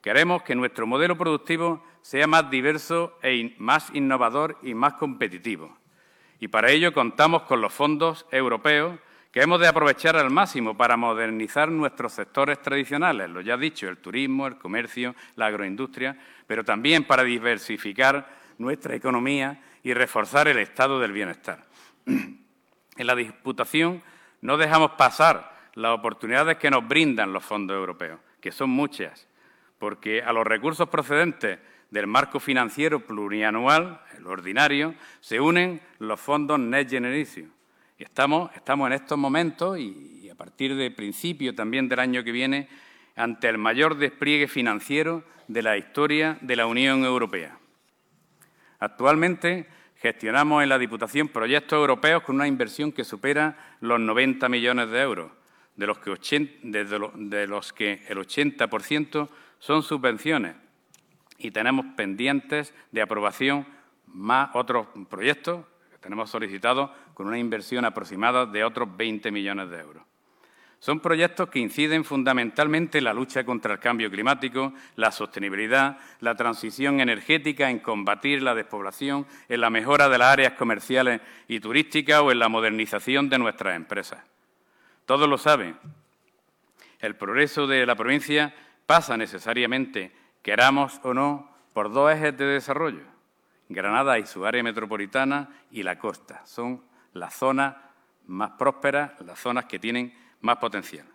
[0.00, 5.76] Queremos que nuestro modelo productivo sea más diverso e más innovador y más competitivo.
[6.38, 9.00] Y para ello contamos con los fondos europeos
[9.36, 13.98] que hemos de aprovechar al máximo para modernizar nuestros sectores tradicionales, lo ya dicho, el
[13.98, 20.98] turismo, el comercio, la agroindustria, pero también para diversificar nuestra economía y reforzar el estado
[21.00, 21.66] del bienestar.
[22.06, 24.02] En la Diputación
[24.40, 29.28] no dejamos pasar las oportunidades que nos brindan los fondos europeos, que son muchas,
[29.78, 31.58] porque a los recursos procedentes
[31.90, 37.55] del marco financiero plurianual, el ordinario, se unen los fondos Next Generation.
[37.98, 42.68] Estamos, en estos momentos, y, y a partir de principio también del año que viene,
[43.14, 47.58] ante el mayor despliegue financiero de la historia de la Unión Europea.
[48.78, 54.90] Actualmente gestionamos en la Diputación proyectos europeos con una inversión que supera los 90 millones
[54.90, 55.32] de euros,
[55.76, 59.28] de los que, de los que el 80%
[59.58, 60.56] son subvenciones
[61.38, 63.66] y tenemos pendientes de aprobación
[64.06, 69.80] más otros proyectos que tenemos solicitados con una inversión aproximada de otros 20 millones de
[69.80, 70.02] euros.
[70.80, 76.34] Son proyectos que inciden fundamentalmente en la lucha contra el cambio climático, la sostenibilidad, la
[76.34, 82.20] transición energética, en combatir la despoblación, en la mejora de las áreas comerciales y turísticas
[82.20, 84.22] o en la modernización de nuestras empresas.
[85.06, 85.78] Todos lo saben.
[86.98, 93.04] El progreso de la provincia pasa necesariamente, queramos o no, por dos ejes de desarrollo.
[93.70, 96.44] Granada y su área metropolitana y la costa.
[96.44, 96.82] Son
[97.16, 97.76] las zonas
[98.26, 101.06] más prósperas, las zonas que tienen más potencial.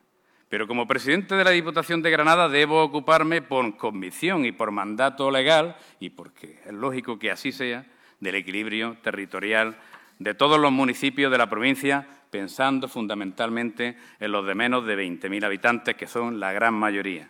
[0.49, 5.31] Pero como presidente de la Diputación de Granada debo ocuparme por convicción y por mandato
[5.31, 7.85] legal, y porque es lógico que así sea,
[8.19, 9.77] del equilibrio territorial
[10.19, 15.45] de todos los municipios de la provincia, pensando fundamentalmente en los de menos de 20.000
[15.45, 17.29] habitantes, que son la gran mayoría.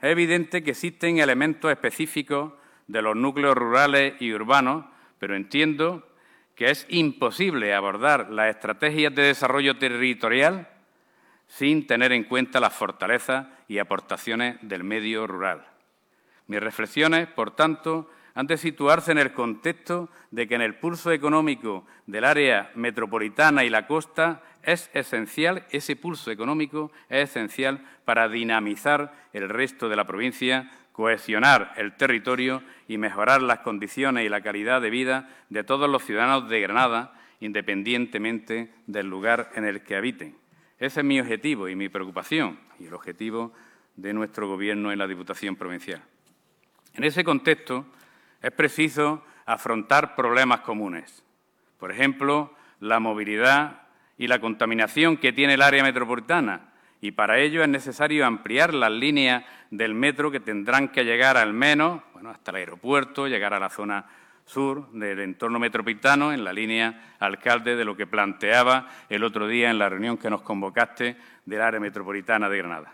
[0.00, 2.52] Es evidente que existen elementos específicos
[2.86, 4.84] de los núcleos rurales y urbanos,
[5.18, 6.06] pero entiendo
[6.62, 10.68] que es imposible abordar las estrategias de desarrollo territorial
[11.48, 15.66] sin tener en cuenta las fortalezas y aportaciones del medio rural.
[16.46, 21.10] Mis reflexiones, por tanto, han de situarse en el contexto de que en el pulso
[21.10, 28.28] económico del área metropolitana y la costa es esencial, ese pulso económico es esencial para
[28.28, 34.42] dinamizar el resto de la provincia, cohesionar el territorio y mejorar las condiciones y la
[34.42, 39.96] calidad de vida de todos los ciudadanos de Granada, independientemente del lugar en el que
[39.96, 40.36] habiten.
[40.78, 43.52] Ese es mi objetivo y mi preocupación y el objetivo
[43.96, 46.02] de nuestro Gobierno en la Diputación Provincial.
[46.94, 47.86] En ese contexto
[48.40, 51.24] es preciso afrontar problemas comunes.
[51.78, 53.82] Por ejemplo, la movilidad
[54.18, 56.71] y la contaminación que tiene el área metropolitana.
[57.02, 61.52] Y para ello es necesario ampliar las líneas del metro que tendrán que llegar al
[61.52, 64.06] menos hasta el aeropuerto, llegar a la zona
[64.44, 69.68] sur del entorno metropolitano, en la línea alcalde de lo que planteaba el otro día
[69.68, 72.92] en la reunión que nos convocaste del área metropolitana de Granada.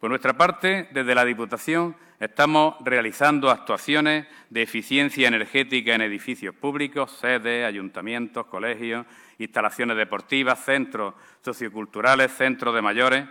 [0.00, 7.10] Por nuestra parte, desde la Diputación estamos realizando actuaciones de eficiencia energética en edificios públicos,
[7.10, 9.04] sedes, ayuntamientos, colegios,
[9.38, 13.26] instalaciones deportivas, centros socioculturales, centros de mayores.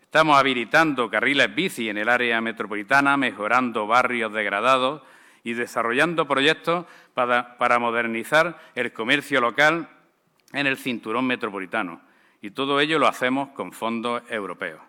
[0.00, 5.02] Estamos habilitando carriles bici en el área metropolitana, mejorando barrios degradados
[5.44, 9.88] y desarrollando proyectos para, modernizar el comercio local
[10.52, 12.00] en el cinturón metropolitano.
[12.42, 14.80] Y todo ello lo hacemos con fondos europeos.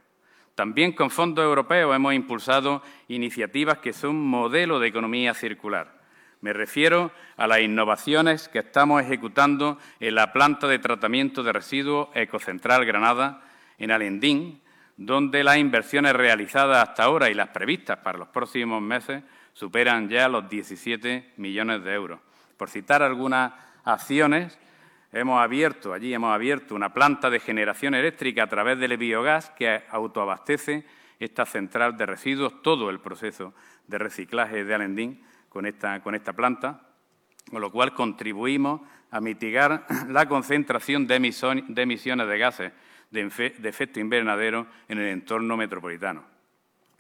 [0.56, 6.01] También con fondos europeos hemos impulsado iniciativas que son modelo de economía circular.
[6.42, 12.10] Me refiero a las innovaciones que estamos ejecutando en la planta de tratamiento de residuos
[12.16, 13.44] Ecocentral Granada,
[13.78, 14.60] en Alendín,
[14.98, 19.24] donde las inversiones realizadas hasta ahora y las previstas para los próximos meses
[19.54, 22.20] superan ya los 17 millones de euros.
[22.58, 24.58] Por citar algunas acciones,
[25.12, 29.84] hemos abierto, allí hemos abierto una planta de generación eléctrica a través del biogás que
[29.92, 30.86] autoabastece
[31.20, 33.54] esta central de residuos, todo el proceso
[33.86, 36.82] de reciclaje de Alendín con esta, con esta planta,
[37.50, 38.82] con lo cual contribuimos
[39.12, 42.72] a mitigar la concentración de, emisiones de gases
[43.10, 46.24] de efecto invernadero en el entorno metropolitano.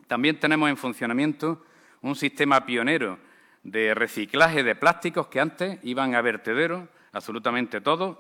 [0.08, 1.66] También tenemos en funcionamiento
[2.02, 3.18] un sistema pionero
[3.64, 8.18] de reciclaje de plásticos que antes iban a vertederos, absolutamente todos,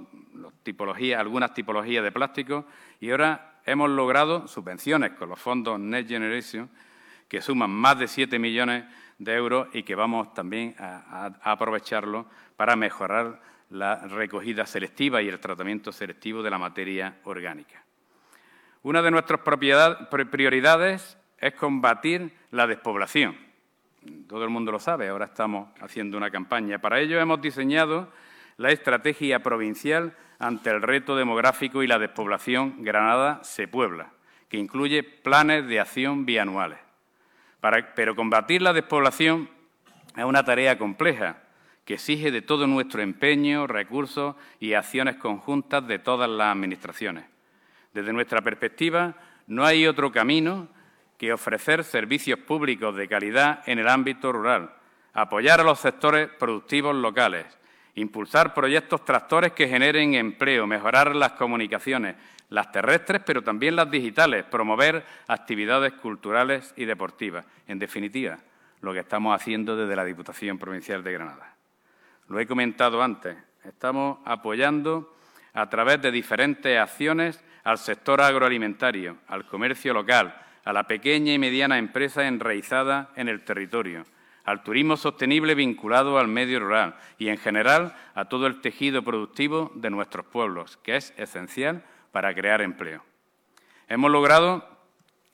[1.17, 2.63] algunas tipologías de plásticos,
[3.01, 6.69] y ahora hemos logrado subvenciones con los fondos Next Generation
[7.27, 12.75] que suman más de 7 millones de euros y que vamos también a, aprovecharlo para
[12.75, 17.83] mejorar la recogida selectiva y el tratamiento selectivo de la materia orgánica.
[18.83, 23.37] Una de nuestras prioridades es combatir la despoblación.
[24.27, 26.79] Todo el mundo lo sabe, ahora estamos haciendo una campaña.
[26.79, 28.11] Para ello hemos diseñado
[28.57, 34.11] la estrategia provincial ante el reto demográfico y la despoblación Granada se puebla,
[34.49, 36.79] que incluye planes de acción bianuales
[37.95, 39.49] pero combatir la despoblación
[40.15, 41.37] es una tarea compleja
[41.85, 47.25] que exige de todo nuestro empeño, recursos y acciones conjuntas de todas las administraciones.
[47.93, 49.15] Desde nuestra perspectiva,
[49.47, 50.67] no hay otro camino
[51.17, 54.73] que ofrecer servicios públicos de calidad en el ámbito rural,
[55.13, 57.45] apoyar a los sectores productivos locales,
[57.95, 62.15] impulsar proyectos tractores que generen empleo, mejorar las comunicaciones,
[62.49, 67.45] las terrestres, pero también las digitales, promover actividades culturales y deportivas.
[67.67, 68.37] En definitiva,
[68.81, 71.55] lo que estamos haciendo desde la Diputación Provincial de Granada.
[72.27, 75.15] Lo he comentado antes, estamos apoyando
[75.53, 80.33] a través de diferentes acciones al sector agroalimentario, al comercio local,
[80.63, 84.05] a la pequeña y mediana empresa enraizada en el territorio,
[84.45, 89.71] al turismo sostenible vinculado al medio rural y, en general, a todo el tejido productivo
[89.75, 93.03] de nuestros pueblos, que es esencial para crear empleo.
[93.87, 94.67] Hemos logrado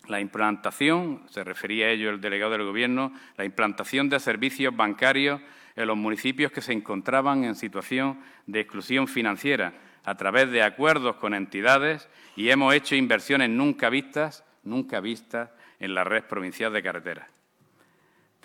[0.07, 5.41] la implantación, se refería a ello el delegado del Gobierno, la implantación de servicios bancarios
[5.75, 11.17] en los municipios que se encontraban en situación de exclusión financiera a través de acuerdos
[11.17, 16.81] con entidades y hemos hecho inversiones nunca vistas, nunca vistas en la red provincial de
[16.81, 17.36] carreteras.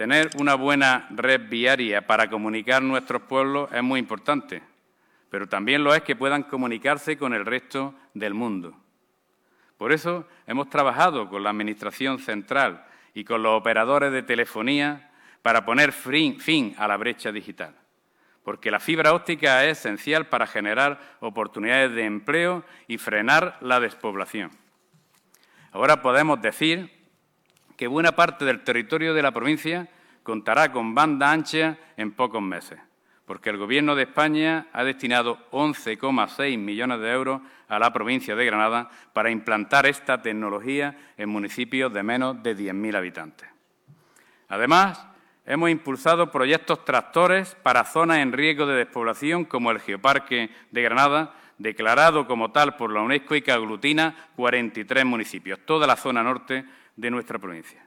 [0.03, 4.61] Tener una buena red viaria para comunicar nuestros pueblos es muy importante
[5.30, 8.74] pero también lo es que puedan comunicarse con el resto del mundo.
[9.78, 12.84] Por eso hemos trabajado con la Administración Central
[13.14, 17.76] y con los operadores de telefonía para poner fin a la brecha digital,
[18.42, 24.50] porque la fibra óptica es esencial para generar oportunidades de empleo y frenar la despoblación.
[25.70, 27.01] Ahora podemos decir
[27.83, 29.89] que buena parte del territorio de la provincia
[30.22, 32.78] contará con banda ancha en pocos meses
[33.26, 38.47] porque el Gobierno de España ha destinado 11,6 millones de euros a la provincia de
[38.47, 43.49] Granada para implantar esta tecnología en municipios de menos de 10.000 habitantes.
[44.49, 45.05] Además,
[45.45, 51.35] hemos impulsado proyectos tractores para zonas en riesgo de despoblación, como el Geoparque de Granada,
[51.59, 56.64] declarado como tal por la UNESCO y que aglutina 43 municipios, toda la zona norte
[57.03, 57.84] de nuestra provincia.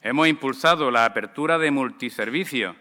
[0.00, 2.76] Hemos impulsado la apertura de multiservicios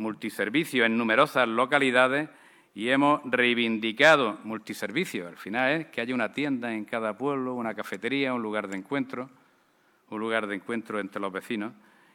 [0.00, 2.30] multiservicio en numerosas localidades
[2.74, 5.28] y hemos reivindicado multiservicio.
[5.28, 8.78] Al final es que haya una tienda en cada pueblo, una cafetería, un lugar de
[8.78, 9.30] encuentro,
[10.08, 11.74] un lugar de encuentro entre los vecinos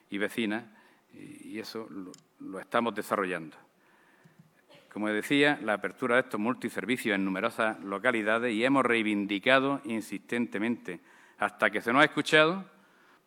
[0.10, 0.66] y vecinas,
[1.14, 1.88] y eso
[2.40, 3.56] lo, estamos desarrollando.
[4.92, 11.02] Como decía, la apertura de estos multiservicios en numerosas localidades y hemos reivindicado insistentemente,
[11.38, 12.66] hasta que se nos ha escuchado,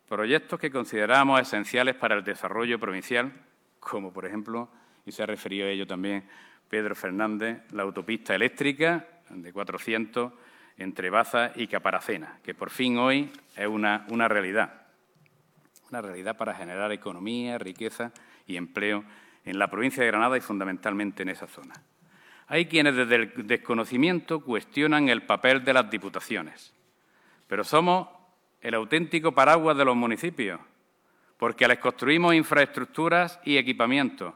[0.07, 3.31] proyectos que consideramos esenciales para el desarrollo provincial
[3.79, 4.69] como por ejemplo,
[5.05, 6.27] y se ha referido a ello también
[6.69, 10.33] Pedro Fernández, la autopista eléctrica de 400
[10.77, 14.81] entre Baza y Caparacena, que por fin hoy es una, una realidad.
[15.89, 18.11] Una realidad para generar economía, riqueza
[18.45, 19.03] y empleo
[19.45, 21.73] en la provincia de Granada y fundamentalmente en esa zona.
[22.47, 26.73] Hay quienes desde el desconocimiento cuestionan el papel de las diputaciones,
[27.49, 28.07] pero somos
[28.61, 30.61] el auténtico paraguas de los municipios
[31.39, 34.33] porque les construimos infraestructuras y equipamientos,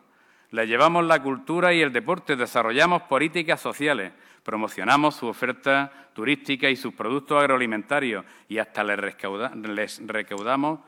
[0.51, 6.77] les llevamos la cultura y el deporte, desarrollamos políticas sociales, promocionamos su oferta turística y
[6.77, 8.99] sus productos agroalimentarios y hasta les,
[10.07, 10.79] recaudamos,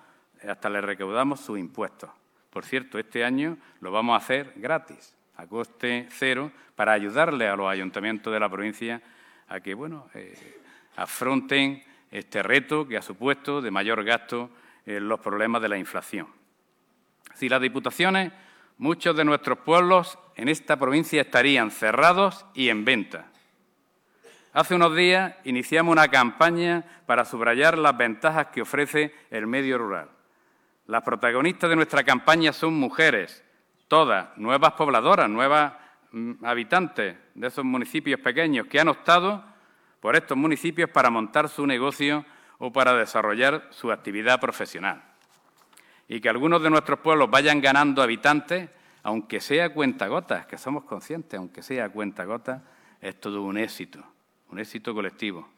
[0.48, 2.10] hasta les recaudamos sus impuestos.
[2.50, 7.58] Por cierto, este año lo vamos a hacer gratis, a coste cero, para ayudarle a
[7.58, 9.02] los ayuntamientos de la provincia
[9.50, 10.62] a que bueno, eh,
[10.96, 11.84] afronten
[12.18, 14.50] este reto que ha supuesto de mayor gasto
[14.86, 16.28] eh, los problemas de la inflación.
[17.34, 18.32] Si las diputaciones,
[18.78, 23.28] muchos de nuestros pueblos en esta provincia estarían cerrados y en venta.
[24.54, 30.10] Hace unos días iniciamos una campaña para subrayar las ventajas que ofrece el medio rural.
[30.88, 33.44] Las protagonistas de nuestra campaña son mujeres,
[33.90, 35.74] todas, nuevas pobladoras, nuevas
[36.12, 39.55] mm, habitantes de esos municipios pequeños que han optado
[40.06, 42.24] por estos municipios para montar su negocio
[42.60, 45.02] o para desarrollar su actividad profesional.
[46.08, 48.70] Y que algunos de nuestros pueblos vayan ganando habitantes,
[49.02, 52.62] aunque sea cuentagotas, que somos conscientes, aunque sea cuentagotas,
[53.02, 54.06] es todo un éxito,
[54.52, 55.50] un éxito colectivo.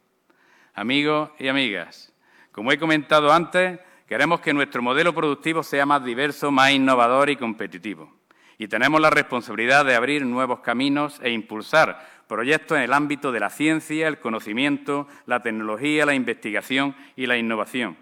[0.74, 2.14] amigos y amigas,
[2.54, 7.36] como he comentado antes, queremos que nuestro modelo productivo sea más diverso, más innovador y
[7.36, 8.14] competitivo.
[8.58, 13.40] Y tenemos la responsabilidad de abrir nuevos caminos e impulsar proyectos en el ámbito de
[13.40, 17.98] la ciencia, el conocimiento, la tecnología, la investigación y la innovación,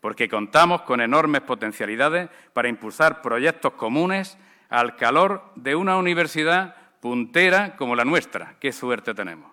[0.00, 4.36] porque contamos con enormes potencialidades para impulsar proyectos comunes
[4.68, 8.56] al calor de una universidad puntera como la nuestra.
[8.58, 9.52] Qué suerte tenemos.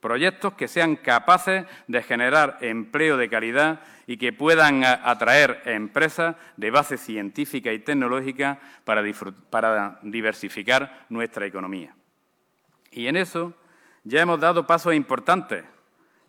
[0.00, 6.72] Proyectos que sean capaces de generar empleo de calidad y que puedan atraer empresas de
[6.72, 11.94] base científica y tecnológica para, diversificar nuestra economía.
[12.92, 13.54] Y en eso
[14.04, 15.64] ya hemos dado pasos importantes.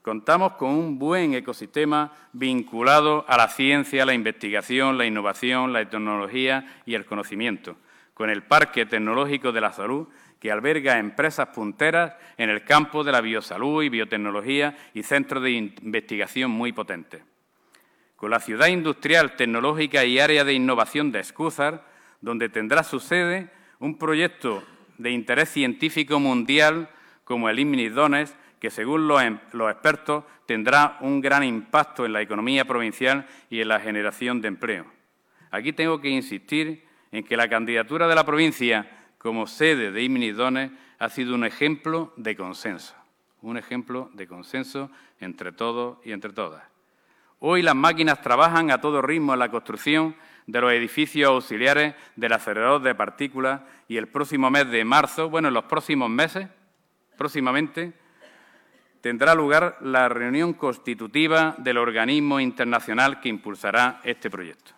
[0.01, 6.81] Contamos con un buen ecosistema vinculado a la ciencia, la investigación, la innovación, la tecnología
[6.85, 7.77] y el conocimiento,
[8.13, 10.07] con el Parque Tecnológico de la Salud,
[10.39, 15.51] que alberga empresas punteras en el campo de la biosalud y biotecnología y centros de
[15.51, 17.23] investigación muy potentes.
[18.17, 21.85] Con la ciudad industrial, tecnológica y área de innovación de Escúzar,
[22.19, 23.49] donde tendrá su sede
[23.79, 24.63] un proyecto
[24.97, 26.89] de interés científico mundial
[27.23, 32.65] como el IMNIDONES, que según em, los, expertos tendrá un gran impacto en la economía
[32.65, 34.85] provincial y en la generación de empleo.
[35.51, 40.71] Aquí tengo que insistir en que la candidatura de la provincia como sede de IMNIDONES
[40.99, 42.95] ha sido un ejemplo de consenso,
[43.41, 44.89] un ejemplo de consenso
[45.19, 46.63] entre todos y entre todas.
[47.39, 50.15] Hoy las máquinas trabajan a todo ritmo en la construcción
[50.47, 55.47] de los edificios auxiliares del acelerador de partículas y el próximo mes de marzo, bueno,
[55.47, 56.47] en los próximos meses,
[57.17, 57.93] próximamente,
[59.01, 64.71] tendrá lugar la reunión constitutiva del organismo internacional que impulsará este proyecto.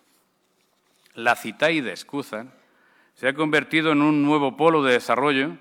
[1.13, 2.47] La CITAI de Escúzar
[3.13, 5.57] se ha convertido en un nuevo polo de desarrollo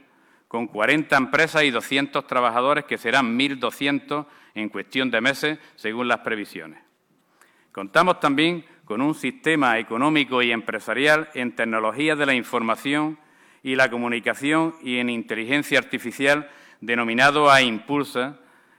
[0.49, 6.21] con 40 empresas y 200 trabajadores que serán 1.200 en cuestión de meses, según las
[6.21, 6.81] previsiones.
[7.73, 13.19] Contamos también con un sistema económico y empresarial en tecnologías de la información
[13.63, 18.39] y la comunicación y en inteligencia artificial denominado AImpulsa,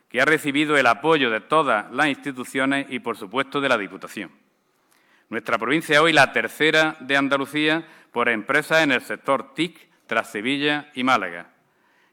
[0.10, 4.32] que ha recibido el apoyo de todas las instituciones y, por supuesto, de la Diputación.
[5.30, 10.32] Nuestra provincia es hoy la tercera de Andalucía por empresas en el sector TIC, tras
[10.32, 11.50] Sevilla y Málaga.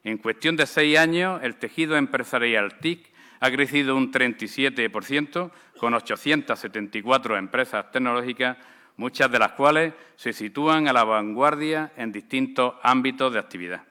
[0.02, 3.11] En cuestión de seis años, el tejido empresarial TIC
[3.42, 8.56] ha crecido un 37%, con 874 empresas tecnológicas,
[8.96, 13.82] muchas de las cuales se sitúan a la vanguardia en distintos ámbitos de actividad.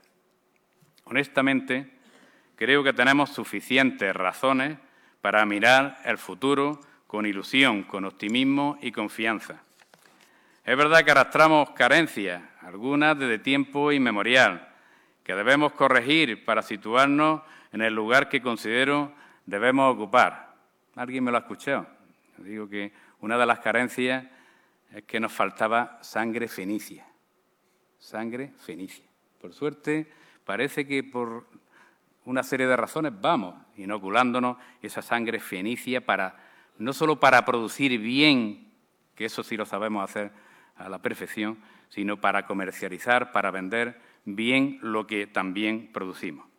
[1.03, 1.91] Honestamente,
[2.55, 4.77] creo que tenemos suficientes razones
[5.19, 9.61] para mirar el futuro con ilusión, con optimismo y confianza.
[10.63, 14.69] Es verdad que arrastramos carencias, algunas desde tiempo inmemorial,
[15.25, 17.41] que debemos corregir para situarnos
[17.73, 19.19] en el lugar que considero
[19.51, 20.55] debemos ocupar.
[20.95, 21.85] ¿Alguien me lo ha escuchado?
[22.37, 24.25] Digo que una de las carencias
[24.93, 27.05] es que nos faltaba sangre fenicia.
[27.99, 29.05] Sangre fenicia.
[29.41, 30.09] Por suerte,
[30.45, 31.47] parece que por
[32.23, 36.35] una serie de razones vamos inoculándonos esa sangre fenicia para
[36.77, 38.71] no solo para producir bien,
[39.15, 40.31] que eso sí lo sabemos hacer
[40.77, 46.50] a la perfección, sino para comercializar, para vender bien lo que también producimos.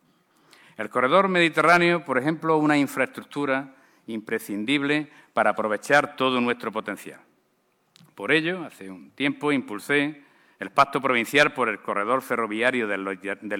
[0.76, 3.74] El corredor mediterráneo, por ejemplo, una infraestructura
[4.06, 7.20] imprescindible para aprovechar todo nuestro potencial.
[8.14, 10.22] Por ello, hace un tiempo impulsé
[10.58, 13.04] el Pacto Provincial por el Corredor Ferroviario del,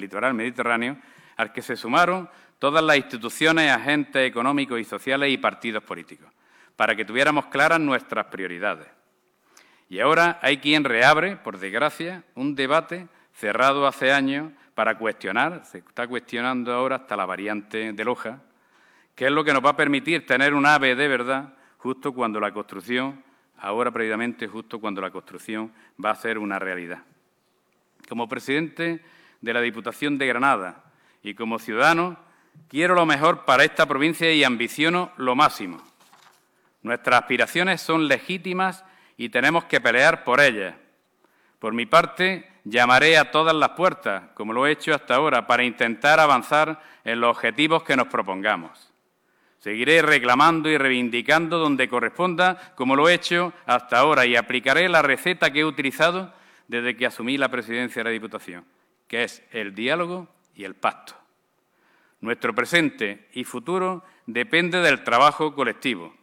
[0.00, 0.98] Litoral Mediterráneo,
[1.36, 6.30] al que se sumaron todas las instituciones, agentes económicos y sociales y partidos políticos,
[6.76, 8.86] para que tuviéramos claras nuestras prioridades.
[9.88, 15.78] Y ahora hay quien reabre, por desgracia, un debate cerrado hace años para cuestionar, se
[15.78, 18.40] está cuestionando ahora hasta la variante de Loja,
[19.14, 22.40] que es lo que nos va a permitir tener un AVE de verdad justo cuando
[22.40, 23.22] la construcción,
[23.58, 27.02] ahora previamente justo cuando la construcción va a ser una realidad.
[28.08, 29.04] Como presidente
[29.40, 30.84] de la Diputación de Granada
[31.22, 32.18] y como ciudadano,
[32.68, 35.82] quiero lo mejor para esta provincia y ambiciono lo máximo.
[36.82, 38.84] Nuestras aspiraciones son legítimas
[39.16, 40.74] y tenemos que pelear por ellas.
[41.58, 45.64] Por mi parte, llamaré a todas las puertas, como lo he hecho hasta ahora, para
[45.64, 48.92] intentar avanzar en los objetivos que nos propongamos.
[49.58, 55.02] Seguiré reclamando y reivindicando donde corresponda, como lo he hecho hasta ahora, y aplicaré la
[55.02, 56.32] receta que he utilizado
[56.66, 58.64] desde que asumí la presidencia de la Diputación,
[59.06, 61.14] que es el diálogo y el pacto.
[62.20, 66.14] Nuestro presente y futuro depende del trabajo colectivo.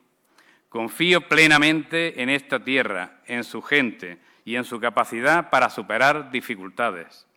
[0.69, 4.19] Confío plenamente en esta tierra, en su gente,
[4.49, 7.27] y en su capacidad para superar dificultades.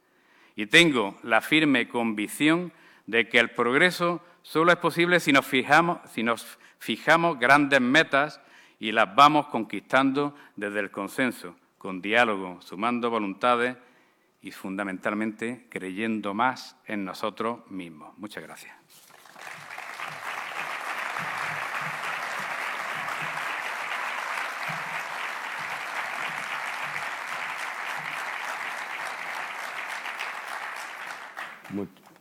[0.56, 2.72] Y tengo la firme convicción
[3.06, 8.40] de que el progreso solo es posible si nos fijamos, si nos fijamos grandes metas
[8.80, 13.76] y las vamos conquistando desde el consenso, con diálogo, sumando voluntades
[14.40, 18.16] y fundamentalmente creyendo más en nosotros mismos.
[18.16, 18.81] Muchas gracias.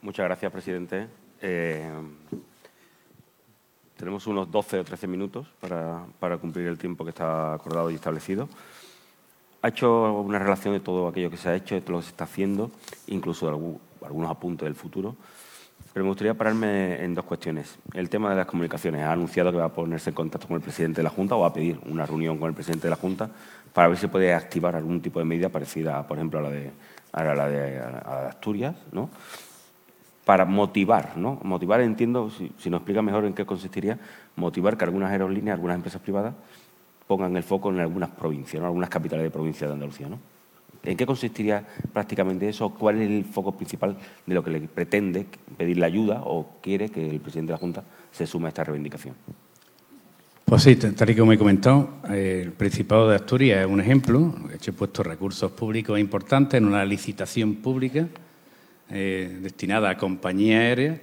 [0.01, 1.07] Muchas gracias, presidente.
[1.41, 1.91] Eh,
[3.97, 8.47] tenemos unos 12 o 13 minutos para, cumplir el tiempo que está acordado y establecido.
[9.61, 12.05] Ha hecho una relación de todo aquello que se ha hecho, de todo lo que
[12.05, 12.71] se está haciendo,
[13.07, 13.49] incluso
[14.01, 15.15] algunos apuntes del futuro.
[15.93, 17.77] Pero me gustaría pararme en dos cuestiones.
[17.93, 19.01] El tema de las comunicaciones.
[19.01, 21.41] Ha anunciado que va a ponerse en contacto con el presidente de la Junta o
[21.41, 23.29] va a pedir una reunión con el presidente de la Junta
[23.73, 26.71] para ver si puede activar algún tipo de medida parecida, por ejemplo, a la de,
[27.11, 27.79] a la de
[28.29, 29.09] Asturias, ¿no?
[30.25, 31.39] para motivar, ¿no?
[31.43, 33.99] Motivar, entiendo, si, nos explica mejor en qué consistiría,
[34.35, 36.33] motivar que algunas aerolíneas, algunas empresas privadas
[37.07, 40.19] pongan el foco en algunas provincias, en algunas capitales de provincia de Andalucía, ¿no?
[40.83, 42.69] ¿En qué consistiría prácticamente eso?
[42.69, 43.95] ¿Cuál es el foco principal
[44.25, 47.83] de lo que le pretende pedirle ayuda o quiere que el presidente de la Junta
[48.11, 49.13] se sume a esta reivindicación?
[50.51, 54.35] Pues sí, tal y como he comentado, el Principado de Asturias es un ejemplo.
[54.51, 58.09] He puesto recursos públicos importantes en una licitación pública
[58.89, 60.99] eh, destinada a compañías aéreas,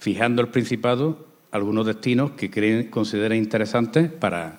[0.00, 4.58] fijando el Principado algunos destinos que creen, considera interesantes para,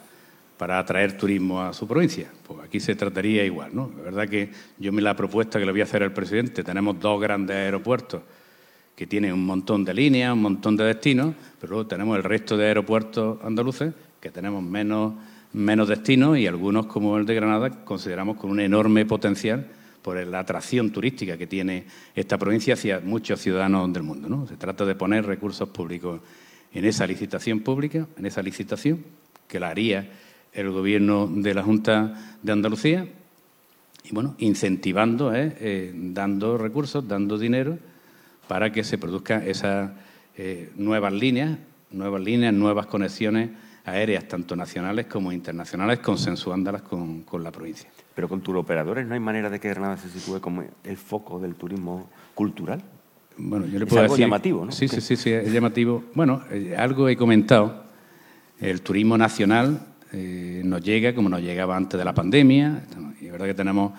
[0.57, 2.31] para atraer turismo a su provincia.
[2.47, 3.91] Pues aquí se trataría igual, ¿no?
[3.97, 6.97] La verdad que yo me la propuesta que le voy a hacer al presidente, tenemos
[6.97, 8.21] dos grandes aeropuertos
[8.97, 12.57] que tienen un montón de líneas, un montón de destinos, pero luego tenemos el resto
[12.57, 15.13] de aeropuertos andaluces que tenemos menos,
[15.53, 19.67] menos destinos y algunos, como el de Granada, consideramos con un enorme potencial
[20.01, 21.85] por la atracción turística que tiene
[22.15, 24.47] esta provincia hacia muchos ciudadanos del mundo.
[24.47, 26.19] Se trata de poner recursos públicos
[26.73, 29.05] en esa licitación pública, en esa licitación,
[29.47, 30.09] que la haría
[30.53, 33.07] el Gobierno de la Junta de Andalucía,
[34.05, 35.55] y bueno, incentivando, ¿eh?
[35.59, 37.77] Eh, dando recursos, dando dinero
[38.47, 39.91] para que se produzcan esas
[40.37, 41.57] eh, nuevas líneas,
[41.91, 43.49] nuevas líneas, nuevas conexiones
[43.85, 47.89] aéreas, tanto nacionales como internacionales, consensuándolas con, con la provincia.
[48.13, 51.55] Pero con operadores no hay manera de que Granada se sitúe como el foco del
[51.55, 52.81] turismo cultural.
[53.37, 54.71] Bueno, yo le puedo es algo llamativo, ¿no?
[54.71, 56.03] Sí, sí, sí, sí, es llamativo.
[56.13, 57.85] Bueno, eh, algo he comentado.
[58.59, 59.79] El turismo nacional
[60.11, 62.83] eh, nos llega como nos llegaba antes de la pandemia.
[63.21, 63.93] Y es verdad que tenemos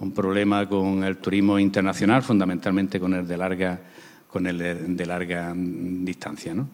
[0.00, 3.80] un problema con el turismo internacional, fundamentalmente con el de larga,
[4.28, 4.58] con el
[4.96, 6.68] de, larga distancia, ¿no?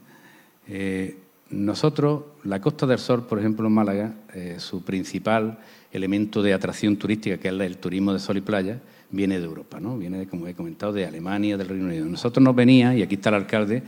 [0.68, 1.16] Eh,
[1.50, 5.58] nosotros, la Costa del Sol, por ejemplo, en Málaga, eh, su principal
[5.90, 9.80] elemento de atracción turística, que es el turismo de sol y playa, viene de Europa,
[9.80, 9.98] ¿no?
[9.98, 12.06] Viene, como he comentado, de Alemania, del Reino Unido.
[12.06, 13.82] Nosotros nos venía, y aquí está el alcalde,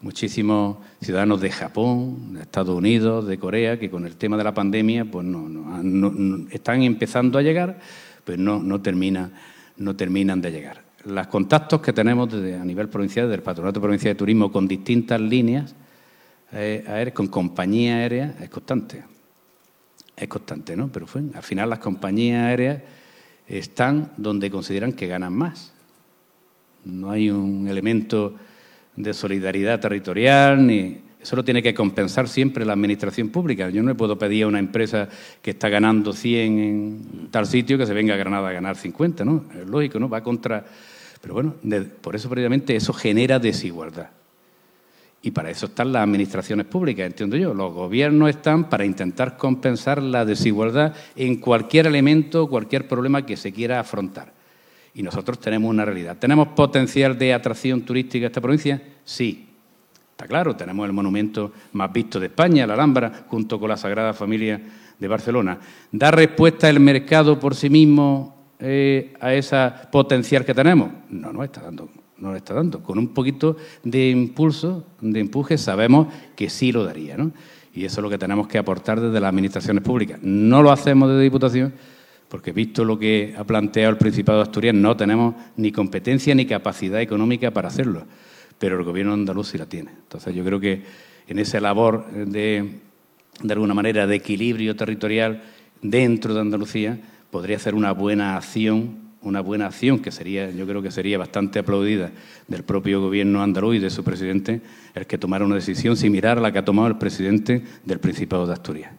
[0.00, 4.54] muchísimos ciudadanos de Japón, de Estados Unidos, de Corea, que con el tema de la
[4.54, 7.80] pandemia, pues no, están empezando a llegar,
[8.24, 9.30] pues no, no, termina,
[9.76, 10.82] no terminan de llegar.
[11.04, 15.20] Los contactos que tenemos desde, a nivel provincial, del Patronato Provincial de Turismo, con distintas
[15.20, 15.74] líneas,
[16.52, 19.04] eh, con compañía aérea es constante.
[20.16, 20.88] Es constante, ¿no?
[20.92, 22.82] Pero fue, al final las compañías aéreas
[23.46, 25.72] están donde consideran que ganan más.
[26.84, 28.34] No hay un elemento
[28.96, 33.68] de solidaridad territorial ni eso lo tiene que compensar siempre la administración pública.
[33.68, 35.08] Yo no le puedo pedir a una empresa
[35.42, 39.24] que está ganando 100 en tal sitio que se venga a Granada a ganar 50,
[39.24, 39.44] ¿no?
[39.58, 40.08] Es lógico, ¿no?
[40.08, 40.64] Va contra...
[41.20, 41.54] Pero bueno,
[42.00, 44.08] por eso precisamente eso genera desigualdad.
[45.22, 47.52] Y para eso están las administraciones públicas, entiendo yo.
[47.52, 53.52] Los gobiernos están para intentar compensar la desigualdad en cualquier elemento, cualquier problema que se
[53.52, 54.32] quiera afrontar.
[54.94, 56.16] Y nosotros tenemos una realidad.
[56.18, 58.82] ¿Tenemos potencial de atracción turística a esta provincia?
[59.04, 59.49] Sí.
[60.20, 64.12] Está claro, tenemos el monumento más visto de España, la Alhambra, junto con la Sagrada
[64.12, 64.60] Familia
[64.98, 65.58] de Barcelona.
[65.90, 69.56] ¿Da respuesta el mercado por sí mismo eh, a ese
[69.90, 70.90] potencial que tenemos?
[71.08, 72.82] No, no está dando no está dando.
[72.82, 77.16] Con un poquito de impulso, de empuje, sabemos que sí lo daría.
[77.16, 77.32] ¿no?
[77.72, 80.18] Y eso es lo que tenemos que aportar desde las administraciones públicas.
[80.20, 81.72] No lo hacemos desde Diputación,
[82.28, 86.44] porque visto lo que ha planteado el Principado de Asturias, no tenemos ni competencia ni
[86.44, 88.04] capacidad económica para hacerlo.
[88.60, 89.90] Pero el Gobierno andaluz sí la tiene.
[89.90, 90.84] Entonces yo creo que
[91.26, 92.78] en esa labor de,
[93.42, 95.42] de alguna manera, de equilibrio territorial
[95.82, 97.00] dentro de Andalucía,
[97.32, 101.58] podría ser una buena acción una buena acción que sería, yo creo que sería bastante
[101.58, 102.10] aplaudida
[102.48, 104.62] del propio gobierno andaluz y de su presidente,
[104.94, 108.46] el que tomara una decisión similar a la que ha tomado el presidente del Principado
[108.46, 108.92] de Asturias.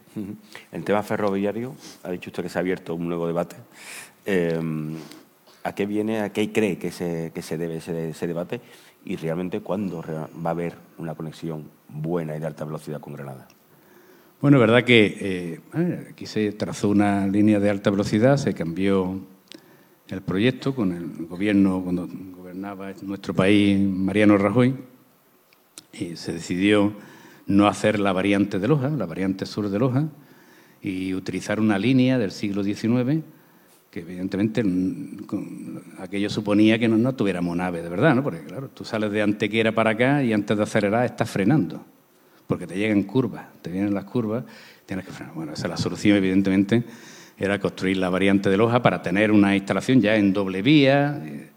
[0.71, 3.55] En tema ferroviario, ha dicho usted que se ha abierto un nuevo debate.
[4.25, 4.59] Eh,
[5.63, 8.61] ¿A qué viene, a qué cree que se, debe ese, debate?
[9.05, 13.47] Y realmente cuándo va a haber una conexión buena y de alta velocidad con Granada.
[14.41, 19.21] Bueno, verdad que eh, aquí se trazó una línea de alta velocidad, se cambió
[20.07, 24.75] el proyecto con el gobierno, cuando gobernaba nuestro país Mariano Rajoy,
[25.93, 26.93] y se decidió
[27.45, 30.09] no hacer la variante de Loja, la variante sur de Loja,
[30.81, 33.23] y utilizar una línea del siglo XIX
[33.91, 34.63] que evidentemente
[35.99, 38.23] aquello suponía que no, tuviéramos nave de verdad, ¿no?
[38.23, 41.83] Porque claro, tú sales de Antequera para acá y antes de acelerar estás frenando,
[42.47, 44.45] porque te llegan curvas, te vienen las curvas,
[44.85, 45.35] tienes que frenar.
[45.35, 46.85] Bueno, esa es la solución, evidentemente,
[47.37, 51.49] era construir la variante de Loja para tener una instalación ya en doble vía eh,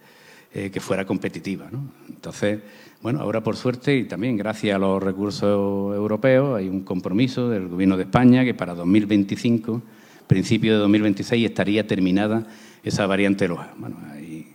[0.52, 1.84] eh, que fuera competitiva, ¿no?
[2.08, 2.58] Entonces,
[3.00, 7.68] bueno, ahora por suerte y también gracias a los recursos europeos hay un compromiso del
[7.68, 9.82] Gobierno de España que para 2025
[10.26, 12.46] principio de 2026 estaría terminada
[12.82, 13.72] esa variante Loja.
[13.76, 14.54] Bueno, hay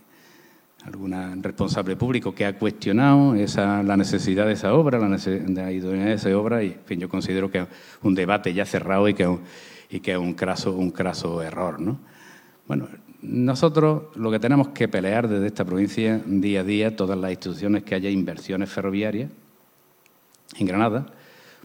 [0.84, 6.14] algún responsable público que ha cuestionado esa, la necesidad de esa obra, la, idoneidad de
[6.14, 7.66] esa obra, y en fin, yo considero que es
[8.02, 9.38] un debate ya cerrado y que,
[9.90, 11.80] y que es un craso, un craso error.
[11.80, 11.98] ¿no?
[12.66, 12.88] Bueno,
[13.22, 17.82] nosotros lo que tenemos que pelear desde esta provincia día a día, todas las instituciones
[17.82, 19.30] que haya inversiones ferroviarias
[20.58, 21.06] en Granada.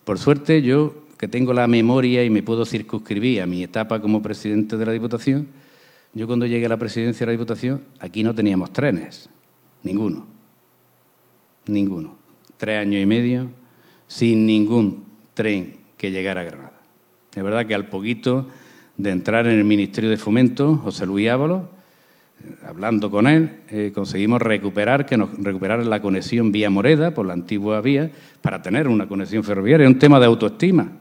[0.04, 4.22] Por suerte, yo que tengo la memoria y me puedo circunscribir a mi etapa como
[4.22, 5.48] presidente de la Diputación,
[6.14, 9.30] yo cuando llegué a la presidencia de la Diputación, aquí no teníamos trenes,
[9.84, 10.26] ninguno,
[11.68, 12.18] ninguno.
[12.58, 13.50] Tres años y medio
[14.08, 15.04] sin ningún
[15.34, 16.82] tren que llegara a Granada.
[17.36, 18.48] Es verdad que al poquito
[18.96, 21.64] de entrar en el Ministerio de Fomento, José Luis Ábalos,
[22.66, 27.34] hablando con él, eh, conseguimos recuperar, que nos recuperar la conexión vía Moreda, por la
[27.34, 28.12] antigua vía,
[28.42, 29.86] para tener una conexión ferroviaria.
[29.86, 30.92] Es un tema de autoestima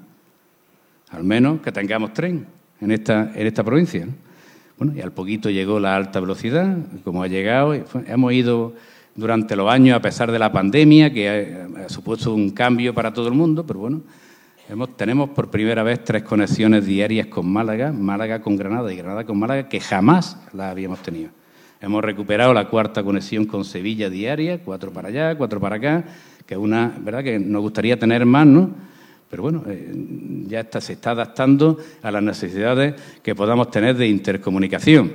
[1.11, 2.47] al menos que tengamos tren
[2.81, 4.07] en esta, en esta provincia.
[4.77, 7.75] Bueno, y al poquito llegó la alta velocidad, como ha llegado,
[8.07, 8.75] hemos ido
[9.15, 13.29] durante los años, a pesar de la pandemia, que ha, supuesto un cambio para todo
[13.29, 14.03] el mundo, pero bueno,
[14.97, 19.39] tenemos por primera vez tres conexiones diarias con Málaga, Málaga con Granada y Granada con
[19.39, 21.31] Málaga, que jamás las habíamos tenido.
[21.81, 26.05] Hemos recuperado la cuarta conexión con Sevilla diaria, cuatro para allá, cuatro para acá,
[26.47, 28.71] que es una, ¿verdad?, que nos gustaría tener más, ¿no?
[29.35, 29.93] Pero bueno, eh,
[30.47, 35.13] ya está, se está adaptando a las necesidades que podamos tener de intercomunicación.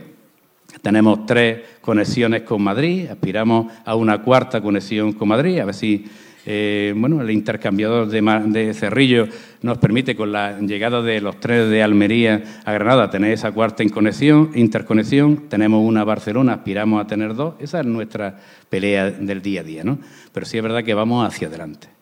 [0.82, 6.06] Tenemos tres conexiones con Madrid, aspiramos a una cuarta conexión con Madrid, a ver si
[6.46, 9.30] eh, bueno, el intercambiador de, Cerrillo
[9.62, 13.84] nos permite, con la llegada de los tres de Almería a Granada, tener esa cuarta
[13.84, 15.48] interconexión.
[15.48, 17.54] Tenemos una Barcelona, aspiramos a tener dos.
[17.60, 18.38] Esa es nuestra
[18.70, 19.98] pelea del día a día, ¿no?
[20.34, 21.99] Pero sí es verdad que vamos hacia adelante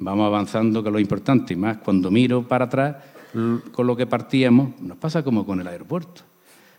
[0.00, 2.96] vamos avanzando, que es lo importante, y más cuando miro para atrás
[3.70, 6.22] con lo que partíamos, nos pasa como con el aeropuerto.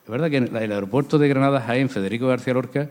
[0.03, 2.89] Es verdad que el aeropuerto de Granada, Jaén, Federico García Lorca,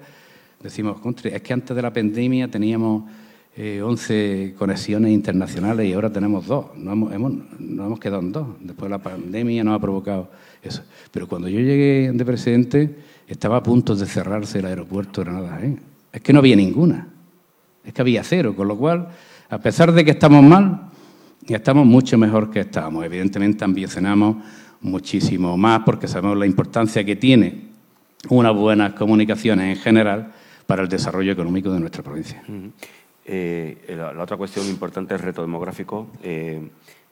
[0.62, 3.10] decimos, es que antes de la pandemia teníamos
[3.56, 6.66] 11 eh, conexiones internacionales y ahora tenemos dos.
[6.76, 8.46] Nos hemos, nos hemos quedado en dos.
[8.60, 10.30] Después de la pandemia nos ha provocado
[10.62, 10.82] eso.
[11.10, 15.48] Pero cuando yo llegué de presidente, estaba a punto de cerrarse el aeropuerto de Granada.
[15.50, 15.80] Jaén.
[16.12, 17.08] Es que no había ninguna.
[17.84, 19.08] Es que había cero, con lo cual
[19.50, 20.82] a pesar de que estamos mal,
[21.48, 23.04] estamos mucho mejor que estábamos.
[23.04, 24.36] Evidentemente ambicionamos
[24.80, 27.68] muchísimo más porque sabemos la importancia que tiene
[28.28, 30.32] unas buenas comunicaciones en general
[30.66, 32.42] para el desarrollo económico de nuestra provincia.
[33.24, 36.06] Eh, la, otra cuestión importante es el reto demográfico.
[36.22, 36.70] Eh,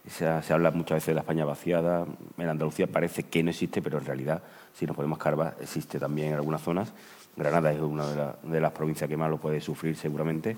[0.09, 2.07] se, habla muchas veces de la España vaciada.
[2.39, 4.41] En Andalucía parece que no existe, pero en realidad,
[4.75, 6.93] si nos podemos carvar, existe también en algunas zonas.
[7.37, 8.07] Granada es una
[8.45, 10.57] de las provincias que más lo puede sufrir seguramente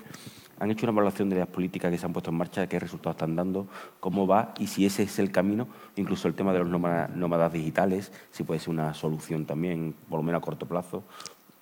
[0.61, 3.15] han hecho una evaluación de las políticas que se han puesto en marcha, qué resultados
[3.15, 3.67] están dando,
[3.99, 8.11] cómo va y si ese es el camino, incluso el tema de los nómadas, digitales,
[8.31, 11.03] si puede ser una solución también, por lo menos a corto plazo.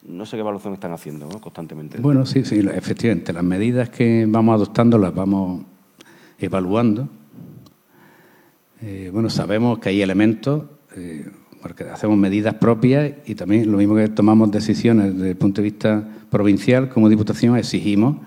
[0.04, 1.98] No sé qué evaluación están haciendo constantemente.
[2.00, 3.32] Bueno, sí, sí, efectivamente.
[3.32, 5.64] Las medidas que vamos adoptando las vamos
[6.38, 7.08] evaluando.
[8.82, 10.64] Eh, bueno, sabemos que hay elementos,
[10.98, 11.26] eh,
[11.62, 15.70] porque hacemos medidas propias y también lo mismo que tomamos decisiones desde el punto de
[15.70, 18.18] vista provincial, como Diputación exigimos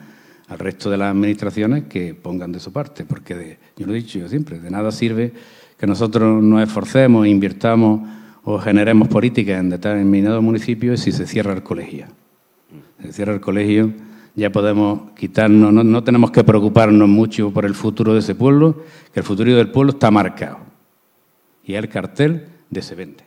[0.53, 4.19] al resto de las administraciones que pongan de su parte, porque yo lo he dicho
[4.19, 5.33] yo siempre, de nada sirve
[5.79, 8.07] que nosotros nos esforcemos, invirtamos
[8.45, 12.07] o generemos políticas en determinados municipios si se cierra el colegio.
[13.01, 13.93] Si se cierra el colegio,
[14.35, 18.83] ya podemos quitarnos, no, tenemos que preocuparnos mucho por el futuro de ese pueblo,
[19.13, 20.59] que el futuro del pueblo está marcado.
[21.65, 23.25] Y el cartel de se vende.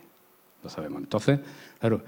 [0.63, 1.01] Lo sabemos.
[1.01, 1.39] Entonces,
[1.80, 2.01] claro,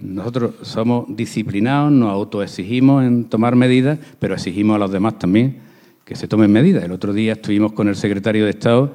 [0.00, 5.58] nosotros somos disciplinados, nos autoexigimos en tomar medidas, pero exigimos a los demás también
[6.04, 6.84] que se tomen medidas.
[6.84, 8.94] El otro día estuvimos con el secretario de Estado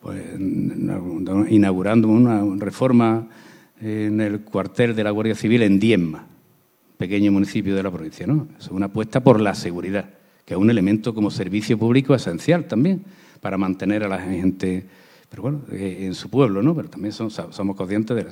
[0.00, 3.26] pues, inaugurando una reforma
[3.80, 6.26] en el cuartel de la Guardia Civil en Diezma.
[6.96, 8.48] pequeños municipios de la provincia, no.
[8.58, 10.08] Es una apuesta por la seguridad,
[10.44, 13.02] que es un elemento como servicio público esencial también
[13.40, 14.86] para mantener a la gente
[15.28, 16.74] pero bueno, eh, en su pueblo, ¿no?
[16.74, 18.26] Pero también somos, conscientes de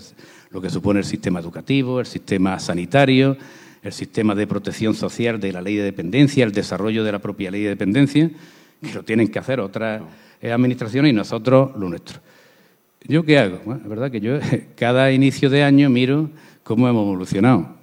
[0.51, 3.37] lo que supone el sistema educativo, el sistema sanitario,
[3.83, 7.51] el sistema de protección social de la ley de dependencia, el desarrollo de la propia
[7.51, 8.31] ley de dependencia,
[8.81, 10.03] que lo tienen que hacer otras
[10.41, 12.21] eh, administraciones y nosotros lo nuestro.
[13.07, 13.61] ¿Yo qué hago?
[13.65, 14.39] Bueno, es verdad que yo
[14.77, 16.31] cada inicio de año miro
[16.63, 17.77] cómo hemos evolucionado.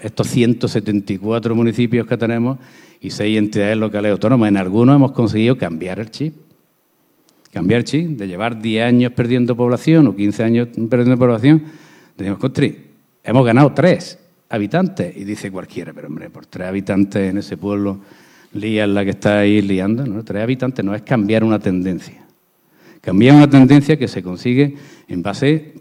[0.00, 2.58] estos 174 municipios que tenemos
[3.00, 6.47] y seis entidades locales autónomas, en algunos hemos conseguido cambiar el chip
[7.52, 11.62] cambiar chip, de llevar 10 años perdiendo población o 15 años perdiendo población,
[12.16, 12.76] decimos, Contri,
[13.22, 14.18] hemos ganado 3
[14.50, 15.16] habitantes.
[15.16, 18.00] Y dice cualquiera, pero hombre, por 3 habitantes en ese pueblo,
[18.54, 20.24] lías la que está ahí liando, ¿no?
[20.24, 22.24] 3 habitantes no es cambiar una tendencia.
[23.00, 24.76] Cambiar una tendencia que se consigue
[25.08, 25.74] en base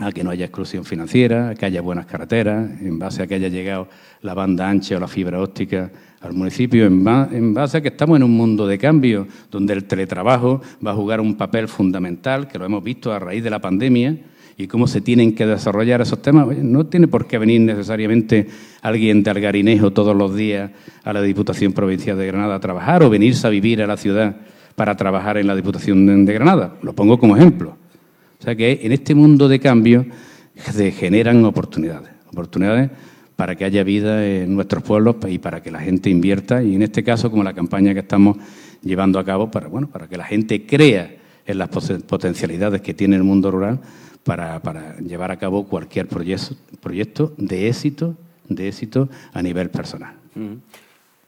[0.00, 3.34] a que no haya exclusión financiera, a que haya buenas carreteras, en base a que
[3.34, 3.88] haya llegado
[4.22, 5.90] la banda ancha o la fibra óptica
[6.20, 10.62] al municipio, en, base a que estamos en un mundo de cambio, donde el teletrabajo
[10.84, 14.16] va a jugar un papel fundamental, que lo hemos visto a raíz de la pandemia,
[14.56, 16.46] y cómo se tienen que desarrollar esos temas.
[16.58, 18.46] No tiene por qué venir necesariamente
[18.82, 20.70] alguien de Algarinejo todos los días
[21.04, 24.36] a la Diputación Provincial de Granada a trabajar o venirse a vivir a la ciudad
[24.76, 26.76] para trabajar en la Diputación de Granada.
[26.82, 27.81] Lo pongo como ejemplo.
[28.42, 30.04] O sea que en este mundo de cambio
[30.56, 32.10] se generan oportunidades.
[32.26, 32.90] Oportunidades
[33.36, 36.82] para que haya vida en nuestros pueblos y para que la gente invierta y en
[36.82, 38.38] este caso como la campaña que estamos
[38.82, 41.14] llevando a cabo para bueno para que la gente crea
[41.46, 43.78] en las potencialidades que tiene el mundo rural
[44.24, 48.16] para, llevar a cabo cualquier proyecto, proyecto de éxito
[48.48, 50.16] de éxito a nivel personal.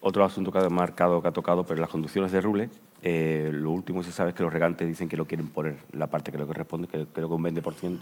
[0.01, 2.71] Otro asunto que ha marcado, que ha tocado, pero las conducciones de Rule,
[3.07, 5.77] eh, lo último que se sabe es que los regantes dicen que lo quieren poner
[5.93, 7.99] la parte que le corresponde, que creo que un 20%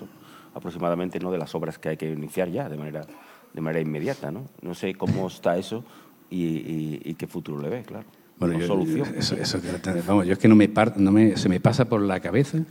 [0.54, 3.04] aproximadamente no de las obras que hay que iniciar ya de manera
[3.52, 4.48] de manera inmediata, ¿no?
[4.62, 5.84] No sé cómo está eso
[6.30, 8.06] y, qué futuro le ve, claro.
[8.38, 9.12] Bueno, yo, solución.
[9.16, 9.58] Eso,
[10.06, 12.64] vamos, yo es que no me, no me, se me pasa por la cabeza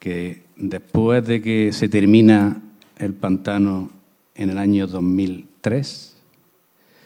[0.00, 2.60] que después de que se termina
[2.98, 3.90] el pantano
[4.34, 6.16] en el año 2003,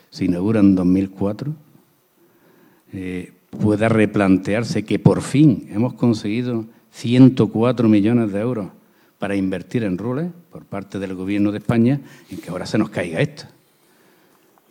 [0.09, 1.55] se inaugura en 2004,
[2.93, 8.69] eh, pueda replantearse que por fin hemos conseguido 104 millones de euros
[9.19, 12.91] para invertir en rules por parte del Gobierno de España en que ahora se nos
[12.91, 13.45] caiga esto.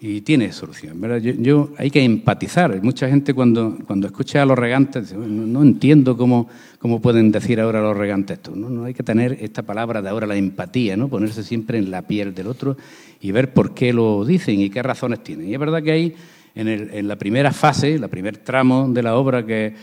[0.01, 0.97] Y tiene solución.
[1.41, 2.82] Yo, hay que empatizar.
[2.82, 6.47] Mucha gente cuando, cuando escucha a los regantes dice, no, entiendo cómo,
[6.80, 8.55] cómo pueden decir ahora los regantes esto.
[8.55, 8.69] ¿no?
[8.69, 11.09] no hay que tener esta palabra de ahora, la empatía, ¿no?
[11.09, 12.77] ponerse siempre en la piel del otro
[13.19, 15.49] y ver por qué lo dicen y qué razones tienen.
[15.49, 16.15] Y es verdad que hay
[16.55, 19.73] en, el, la primera fase, la primer tramo de la obra que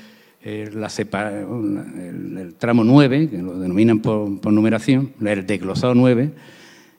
[0.42, 6.30] eh, el, tramo 9, que lo denominan por, numeración, el desglosado 9,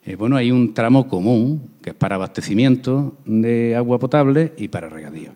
[0.05, 4.89] eh, bueno, hay un tramo común que es para abastecimiento de agua potable y para
[4.89, 5.31] regadío.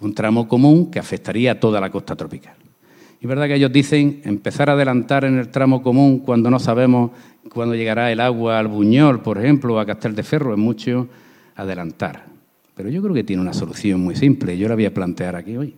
[0.00, 2.54] Un tramo común que afectaría a toda la costa tropical.
[3.20, 7.12] Y verdad que ellos dicen empezar a adelantar en el tramo común cuando no sabemos
[7.52, 11.06] cuándo llegará el agua al Buñol, por ejemplo, o a Castel de Ferro, es mucho
[11.54, 12.31] adelantar.
[12.74, 14.56] Pero yo creo que tiene una solución muy simple.
[14.56, 15.74] Yo la voy a plantear aquí hoy.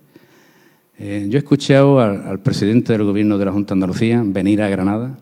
[0.98, 4.68] Eh, yo he escuchado al, presidente del Gobierno de la Junta de Andalucía venir a
[4.68, 5.18] Granada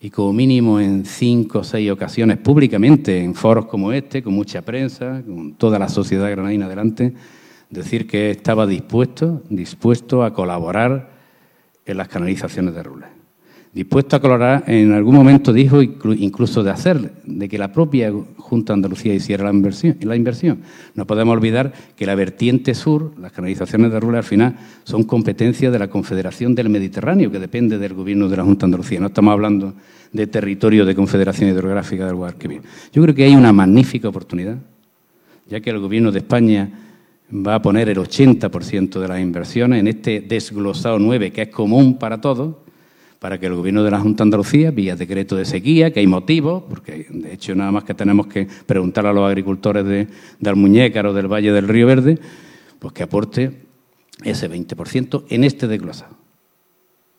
[0.00, 4.62] y como mínimo en cinco o seis ocasiones públicamente, en foros como este, con mucha
[4.62, 7.14] prensa, con toda la sociedad granadina delante,
[7.70, 11.12] decir que estaba dispuesto, dispuesto a colaborar
[11.84, 13.21] en las canalizaciones de Rules
[13.72, 18.74] dispuesto a colaborar, en algún momento dijo incluso de hacer, de que la propia Junta
[18.74, 20.58] de Andalucía hiciera la inversión, la inversión.
[20.94, 25.70] No podemos olvidar que la vertiente sur, las canalizaciones de Rula, al final son competencia
[25.70, 29.00] de la Confederación del Mediterráneo, que depende del gobierno de la Junta de Andalucía.
[29.00, 29.74] No estamos hablando
[30.12, 32.60] de territorio de Confederación Hidrográfica del Guadalquivir.
[32.92, 34.58] Yo creo que hay una magnífica oportunidad,
[35.48, 36.70] ya que el gobierno de España
[37.34, 41.98] va a poner el 80% de las inversiones en este desglosado 9, que es común
[41.98, 42.56] para todos,
[43.22, 46.08] para que el Gobierno de la Junta de Andalucía, vía decreto de sequía, que hay
[46.08, 50.08] motivos, porque de hecho nada más que tenemos que preguntar a los agricultores de,
[50.40, 52.18] de Almuñécar del Valle del Río Verde,
[52.80, 53.62] pues que aporte
[54.24, 56.16] ese 20% en este desglosado,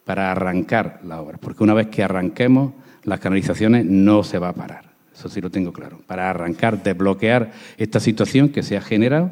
[0.03, 2.73] para arrancar la obra, porque una vez que arranquemos
[3.05, 7.53] las canalizaciones no se va a parar, eso sí lo tengo claro, para arrancar, desbloquear
[7.77, 9.31] esta situación que se ha generado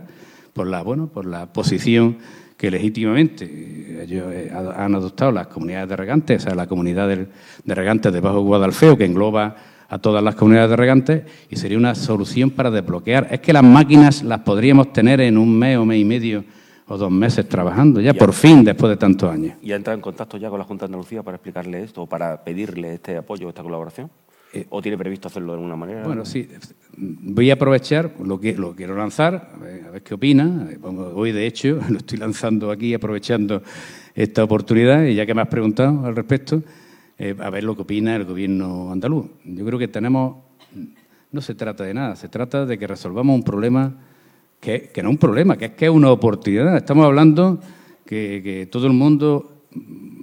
[0.54, 2.20] por la, bueno, por la posición
[2.62, 7.74] que legítimamente ellos eh, han adoptado las comunidades de regantes, o sea, la comunidad de
[7.74, 9.56] regantes de Bajo Guadalfeo, que engloba
[9.90, 13.30] a todas las comunidades de regantes, y sería una solución para desbloquear.
[13.32, 16.44] Es que las máquinas las podríamos tener en un mes o mes y medio
[16.88, 19.56] o dos meses trabajando, ya, por fin, después de tantos años.
[19.64, 22.06] ¿Y ha entrado en contacto ya con la Junta de Andalucía para explicarle esto o
[22.06, 24.12] para pedirle este apoyo, esta colaboración?
[24.70, 26.04] ¿O tiene previsto hacerlo de alguna manera?
[26.04, 26.48] Bueno, sí.
[26.98, 30.68] Voy a aprovechar, lo, que, lo quiero lanzar, a ver, qué opina.
[31.16, 33.64] Hoy, de hecho, lo estoy lanzando aquí, aprovechando
[34.14, 36.62] esta oportunidad, y ya que me has preguntado al respecto,
[37.18, 39.28] eh, a ver lo que opina el gobierno andaluz.
[39.46, 40.36] Yo creo que tenemos,
[41.32, 43.96] no se trata de nada, se trata de que resolvamos un problema
[44.60, 46.76] que, no es un problema, que es que es una oportunidad.
[46.76, 47.62] Estamos hablando
[48.06, 49.64] que, que todo el mundo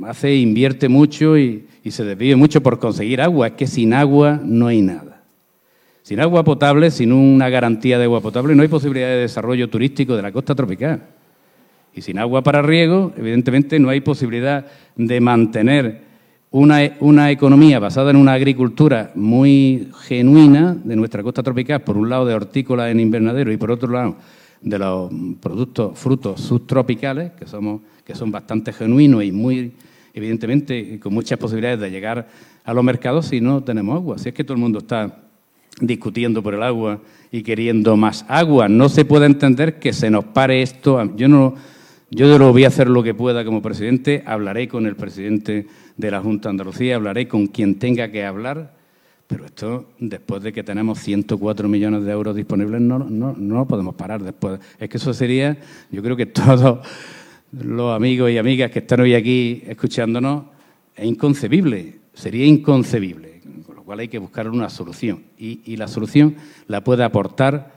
[0.05, 3.49] hace, invierte mucho y, y se desvive mucho por conseguir agua.
[3.49, 5.23] Es que sin agua no hay nada.
[6.03, 10.15] Sin agua potable, sin una garantía de agua potable, no hay posibilidad de desarrollo turístico
[10.15, 11.03] de la costa tropical.
[11.95, 14.67] Y sin agua para riego, evidentemente no hay posibilidad
[14.97, 16.03] de mantener
[16.51, 22.27] una, economía basada en una agricultura muy genuina de nuestra costa tropical, por un lado
[22.27, 24.17] de hortícola en invernadero y por otro lado
[24.61, 25.11] de los
[25.41, 29.73] productos, frutos subtropicales, que, somos, que son bastante genuinos y muy,
[30.15, 32.29] evidentemente, con muchas posibilidades de llegar
[32.65, 34.19] a los mercados si no tenemos agua.
[34.19, 35.23] Si es que todo el mundo está
[35.81, 37.01] discutiendo por el agua
[37.31, 41.15] y queriendo más agua, no se puede entender que se nos pare esto.
[41.17, 41.55] Yo no
[42.11, 46.11] yo lo voy a hacer lo que pueda como presidente, hablaré con el presidente de
[46.11, 48.75] la Junta de Andalucía, hablaré con quien tenga que hablar,
[49.27, 53.95] pero esto, después de que tenemos 104 millones de euros disponibles, no, no, no podemos
[53.95, 54.59] parar después.
[54.79, 55.59] Es que eso sería,
[55.91, 56.79] yo creo que todos
[57.53, 60.45] los amigos y amigas que están hoy aquí escuchándonos,
[60.95, 65.23] es inconcebible, sería inconcebible, con lo cual hay que buscar una solución.
[65.39, 66.37] Y, la solución
[66.67, 67.73] la puede aportar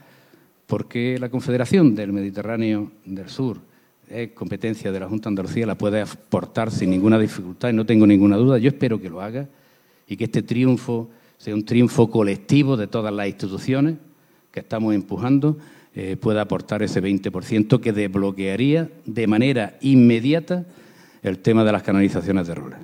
[0.66, 3.58] porque la Confederación del Mediterráneo del Sur,
[4.08, 7.86] es competencia de la Junta de Andalucía, la puede aportar sin ninguna dificultad y no
[7.86, 8.58] tengo ninguna duda.
[8.58, 9.48] Yo espero que lo haga
[10.06, 11.08] y que este triunfo
[11.38, 13.96] sea un triunfo colectivo de todas las instituciones
[14.50, 15.56] que estamos empujando,
[15.94, 20.64] eh, pueda aportar ese 20% que desbloquearía de manera inmediata
[21.22, 22.78] el tema de las canalizaciones de roles.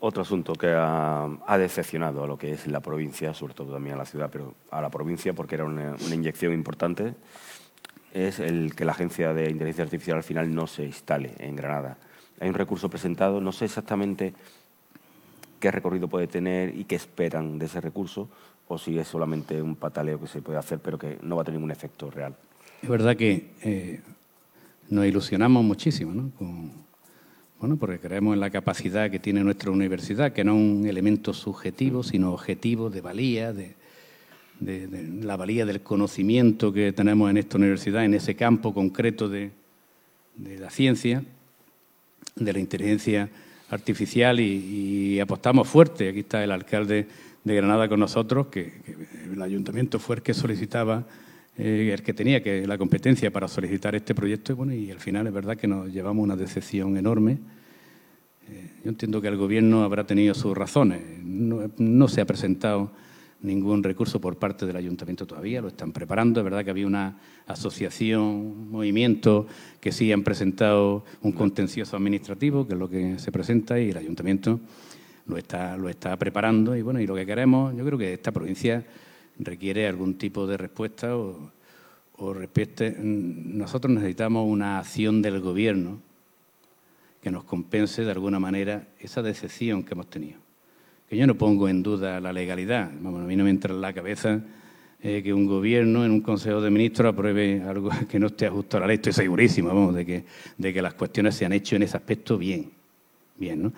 [0.00, 3.98] Otro asunto que ha, decepcionado a lo que es la provincia, sobre todo también a
[3.98, 7.14] la ciudad, pero a la provincia porque era una inyección importante
[8.12, 11.98] es el que la Agencia de Inteligencia Artificial al final no se instale en Granada.
[12.40, 14.34] Hay un recurso presentado, no sé exactamente
[15.60, 18.28] qué recorrido puede tener y qué esperan de ese recurso,
[18.72, 21.44] o si es solamente un pataleo que se puede hacer, pero que no va a
[21.44, 22.36] tener ningún efecto real.
[22.80, 24.00] Es verdad que eh,
[24.88, 26.30] nos ilusionamos muchísimo, ¿no?
[27.58, 31.34] bueno, porque creemos en la capacidad que tiene nuestra universidad, que no es un elemento
[31.34, 33.74] subjetivo, sino objetivo, de valía, de,
[34.60, 39.50] la valía del conocimiento que tenemos en esta universidad, en ese campo concreto de,
[40.38, 41.24] la ciencia,
[42.36, 43.28] de la inteligencia
[43.68, 46.08] artificial y, apostamos fuerte.
[46.08, 47.08] Aquí está el alcalde
[47.44, 48.72] de Granada con nosotros, que,
[49.32, 51.06] el ayuntamiento fue el que solicitaba,
[51.56, 55.00] eh, el que tenía que, la competencia para solicitar este proyecto y, bueno, y al
[55.00, 57.38] final es verdad que nos llevamos una decepción enorme.
[58.48, 61.00] Eh, yo entiendo que el gobierno habrá tenido sus razones.
[61.22, 62.92] no se ha presentado
[63.42, 66.40] ningún recurso por parte del ayuntamiento todavía, lo están preparando.
[66.40, 69.46] Es verdad que había una asociación, un movimiento
[69.80, 73.96] que sí han presentado un contencioso administrativo, que es lo que se presenta, y el
[73.96, 74.60] ayuntamiento
[75.30, 76.76] lo está, lo está preparando.
[76.76, 78.84] Y bueno, y lo que queremos, yo creo que esta provincia
[79.38, 81.50] requiere algún tipo de respuesta o,
[82.16, 82.94] o respete.
[82.98, 86.00] Nosotros necesitamos una acción del gobierno
[87.22, 90.38] que nos compense de alguna manera esa decepción que hemos tenido
[91.10, 92.84] que yo no pongo en duda la legalidad.
[92.84, 94.40] a mí no me entra en la cabeza
[95.02, 98.78] eh, que un gobierno en un Consejo de Ministros apruebe algo que no esté ajustado
[98.78, 98.94] a la ley.
[98.94, 100.24] Estoy segurísimo vamos, de, que,
[100.56, 102.70] de que las cuestiones se han hecho en ese aspecto bien.
[103.36, 103.72] bien ¿no?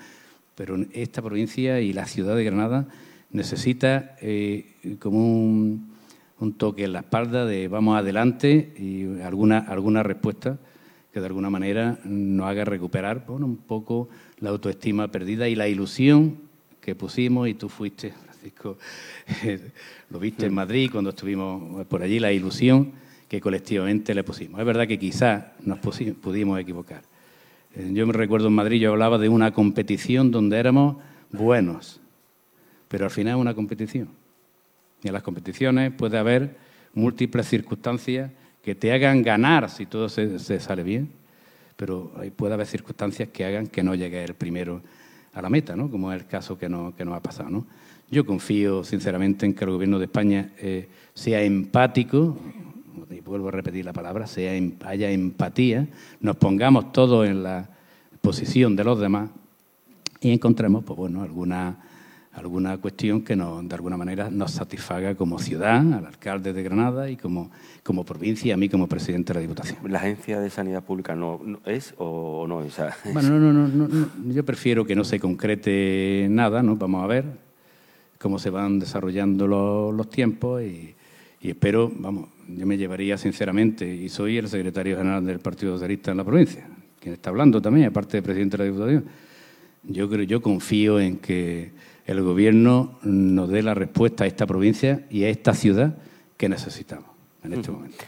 [0.55, 2.87] Pero esta provincia y la ciudad de Granada
[3.31, 5.93] necesita eh, como un,
[6.39, 10.59] un, toque en la espalda de vamos adelante y alguna, alguna respuesta
[11.13, 15.69] que de alguna manera nos haga recuperar bueno, un poco la autoestima perdida y la
[15.69, 16.39] ilusión
[16.81, 18.77] que pusimos y tú fuiste, Francisco,
[20.11, 22.93] lo viste en Madrid cuando estuvimos por allí, la ilusión
[23.29, 24.61] que colectivamente le pusimos.
[24.61, 27.03] Es verdad que quizás nos pudimos equivocar.
[27.75, 30.97] Eh, yo me recuerdo en Madrid, yo hablaba de una competición donde éramos
[31.31, 32.01] buenos,
[32.89, 34.09] pero al final es una competición.
[35.03, 36.57] Y en las competiciones puede haber
[36.95, 38.31] múltiples circunstancias
[38.63, 41.11] que te hagan ganar si todo se, se sale bien,
[41.77, 44.83] pero puede haber circunstancias que hagan que no llegue el primero
[45.33, 45.91] a la meta, ¿no?
[45.91, 47.51] como es el caso que, no, que nos ha pasado.
[47.51, 47.67] ¿no?
[48.11, 52.39] Yo confío sinceramente en que el Gobierno de España eh, sea empático,
[53.11, 55.89] y vuelvo a repetir la palabra, sea, em, haya empatía,
[56.21, 57.69] nos pongamos todos en la
[58.21, 59.31] posición de los demás
[60.21, 61.79] y encontremos pues, bueno, alguna
[62.33, 67.11] alguna cuestión que nos, de alguna manera nos satisfaga como ciudad, al alcalde de Granada
[67.11, 67.51] y como,
[67.83, 69.79] como provincia y a mí como presidente de la Diputación.
[69.91, 72.63] ¿La Agencia de Sanidad Pública no, es o no?
[72.63, 72.77] es?
[73.13, 76.77] bueno, no, no, no, yo prefiero que no se concrete nada, ¿no?
[76.77, 77.25] Vamos a ver
[78.19, 80.95] cómo se van desarrollando los, tiempos y,
[81.43, 86.17] espero, vamos, yo me llevaría sinceramente, y soy el secretario general del Partido Socialista en
[86.17, 86.67] la provincia,
[87.01, 89.05] quien está hablando también, aparte de presidente de la Diputación.
[89.85, 91.73] Yo creo, yo confío en que
[92.07, 95.97] el Gobierno nos dé la respuesta a esta provincia y a esta ciudad
[96.37, 97.11] que necesitamos
[97.45, 98.05] en este momento.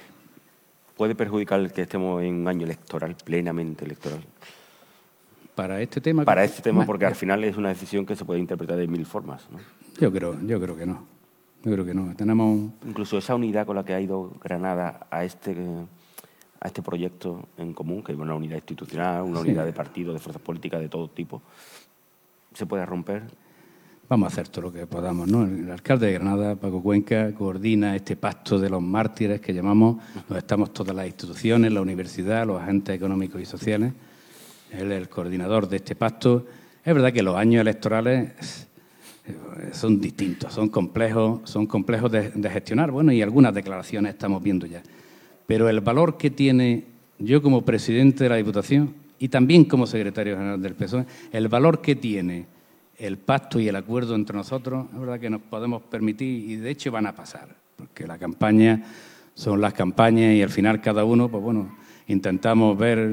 [0.96, 4.20] ¿Puede perjudicar que estemos en un año electoral, plenamente electoral?
[5.54, 6.24] Para este tema.
[6.24, 9.06] Para este tema, porque al final es una decisión que se puede interpretar de mil
[9.06, 9.46] formas.
[9.50, 9.58] ¿no?
[10.00, 11.13] Yo creo, yo creo que no.
[11.64, 12.14] Yo creo que no.
[12.14, 15.56] Tenemos incluso esa unidad con la que ha ido Granada a este
[16.64, 20.18] a este proyecto en común, que es una unidad institucional, una unidad de partido, de
[20.18, 21.42] fuerzas políticas de todo tipo,
[22.54, 23.22] se puede romper.
[24.08, 25.44] Vamos a hacer todo lo que podamos, ¿no?
[25.44, 30.38] El alcalde de Granada, Paco Cuenca, coordina este pacto de los mártires que llamamos, donde
[30.38, 33.92] estamos todas las instituciones, la universidad, los agentes económicos y sociales.
[34.70, 36.46] Él es el coordinador de este pacto.
[36.82, 38.68] Es verdad que los años electorales
[39.72, 42.90] son distintos, son complejos, son complejos de, gestionar.
[42.90, 44.82] Bueno, y algunas declaraciones estamos viendo ya.
[45.46, 46.84] Pero el valor que tiene
[47.18, 51.80] yo como presidente de la Diputación y también como secretario general del PSOE, el valor
[51.80, 52.46] que tiene
[52.98, 56.70] el pacto y el acuerdo entre nosotros, es verdad que nos podemos permitir y de
[56.70, 58.82] hecho van a pasar, porque la campaña
[59.34, 63.10] son las campañas y al final cada uno, pues bueno, intentamos ver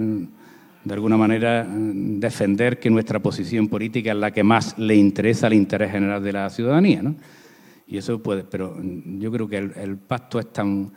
[0.84, 5.54] de alguna manera defender que nuestra posición política es la que más le interesa al
[5.54, 7.16] interés general de la ciudadanía, ¿no?
[7.88, 10.92] Y eso puede, pero yo creo que el, pacto es tan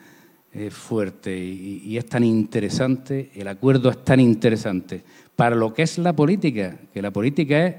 [0.52, 5.02] eh, fuerte y, es tan interesante, el acuerdo es tan interesante
[5.34, 7.74] para lo que es la política, que la política es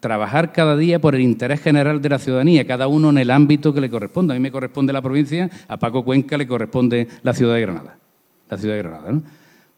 [0.00, 3.72] trabajar cada día por el interés general de la ciudadanía, cada uno en el ámbito
[3.72, 4.34] que le corresponda.
[4.34, 7.98] A mí me corresponde la provincia, a Paco Cuenca le corresponde la ciudad de Granada,
[8.50, 9.22] la ciudad de Granada, ¿no?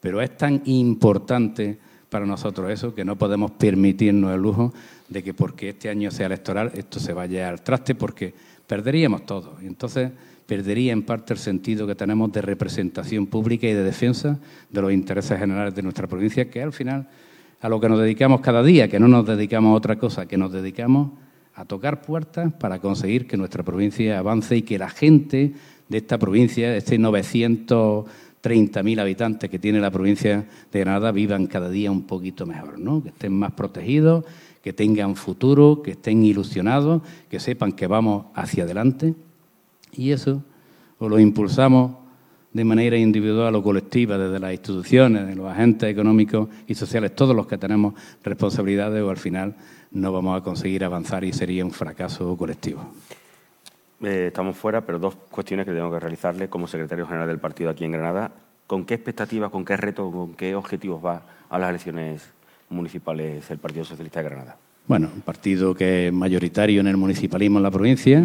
[0.04, 1.78] Pero es tan importante
[2.10, 4.74] para nosotros eso que no podemos permitirnos el lujo
[5.08, 8.34] de que porque este año sea electoral esto se vaya al traste porque
[8.66, 9.56] perderíamos todo.
[9.62, 10.10] Entonces
[10.44, 14.38] perdería en parte el sentido que tenemos de representación pública y de defensa
[14.68, 17.08] de los intereses generales de nuestra provincia, que al final
[17.62, 20.36] a lo que nos dedicamos cada día, que no nos dedicamos a otra cosa, que
[20.36, 21.12] nos dedicamos
[21.54, 25.54] a tocar puertas para conseguir que nuestra provincia avance y que la gente
[25.88, 28.04] de esta provincia, este 900
[28.44, 33.02] 30.000 habitantes que tiene la provincia de Granada vivan cada día un poquito mejor, ¿no?
[33.02, 34.26] que estén más protegidos,
[34.62, 39.14] que tengan futuro, que estén ilusionados, que sepan que vamos hacia adelante.
[39.92, 40.42] Y eso
[40.98, 41.96] o lo impulsamos
[42.52, 47.34] de manera individual o colectiva desde las instituciones, de los agentes económicos y sociales, todos
[47.34, 49.56] los que tenemos responsabilidades o al final
[49.90, 52.92] no vamos a conseguir avanzar y sería un fracaso colectivo.
[54.06, 57.70] Eh, estamos fuera, pero dos cuestiones que tengo que realizarle como secretario general del partido
[57.70, 58.32] aquí en Granada.
[58.66, 62.22] ¿Con qué expectativas, con qué retos, con qué objetivos va a las elecciones
[62.70, 64.56] municipales el Partido Socialista de Granada?
[64.86, 68.22] Bueno, un partido que es mayoritario en el municipalismo en la provincia,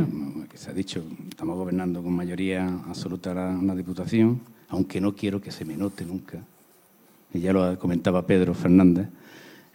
[0.49, 5.39] que se ha dicho, estamos gobernando con mayoría absoluta en la Diputación, aunque no quiero
[5.39, 6.39] que se me note nunca,
[7.33, 9.07] y ya lo comentaba Pedro Fernández,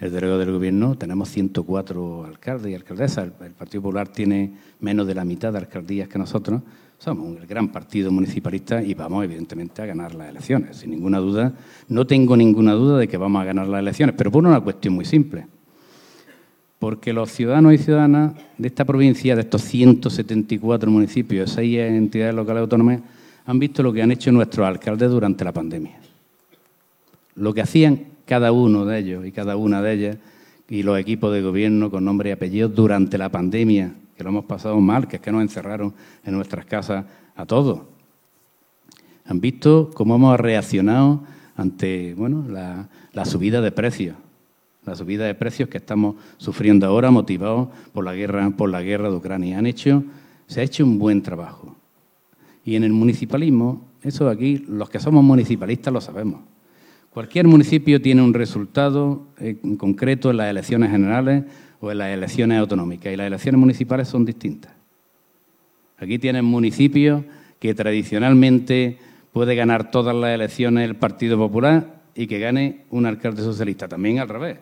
[0.04, 3.30] el delegado del Gobierno, tenemos 104 alcaldes y alcaldesas.
[3.40, 6.60] El, Partido Popular tiene menos de la mitad de alcaldías que nosotros.
[6.98, 10.76] Somos un gran partido municipalista y vamos, evidentemente, a ganar las elecciones.
[10.76, 11.54] Sin ninguna duda,
[11.88, 14.92] no tengo ninguna duda de que vamos a ganar las elecciones, pero por una cuestión
[14.92, 15.46] muy simple.
[16.78, 22.60] Porque los ciudadanos y ciudadanas de esta provincia, de estos 174 municipios, seis entidades locales
[22.60, 23.00] autónomas,
[23.46, 25.98] han visto lo que han hecho nuestros alcaldes durante la pandemia.
[27.36, 30.18] Lo que hacían cada uno de ellos y cada una de ellas
[30.68, 34.44] y los equipos de gobierno con nombre y apellido durante la pandemia, que lo hemos
[34.44, 35.94] pasado mal, que es que nos encerraron
[36.24, 37.04] en nuestras casas
[37.36, 37.80] a todos.
[39.26, 41.22] Han visto cómo hemos reaccionado
[41.56, 44.16] ante bueno, la, la subida de precios,
[44.84, 49.10] la subida de precios que estamos sufriendo ahora, motivados por la guerra, por la guerra
[49.10, 49.58] de Ucrania.
[49.58, 50.04] Han hecho,
[50.46, 51.76] se ha hecho un buen trabajo.
[52.64, 56.40] Y en el municipalismo, eso aquí, los que somos municipalistas lo sabemos.
[57.14, 61.44] Cualquier municipio tiene un resultado eh, concreto en las elecciones generales
[61.80, 64.72] o en las elecciones autonómicas y las elecciones municipales son distintas.
[65.96, 67.22] Aquí tienen municipios
[67.60, 68.98] que tradicionalmente
[69.32, 73.86] puede ganar todas las elecciones el Partido Popular y que gane un alcalde socialista.
[73.86, 74.58] También al revés.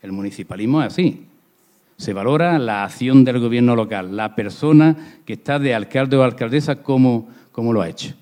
[0.00, 1.26] El municipalismo es así.
[1.96, 6.80] Se valora la acción del gobierno local, la persona que está de alcalde o alcaldesa
[6.80, 8.14] como, como lo ha hecho.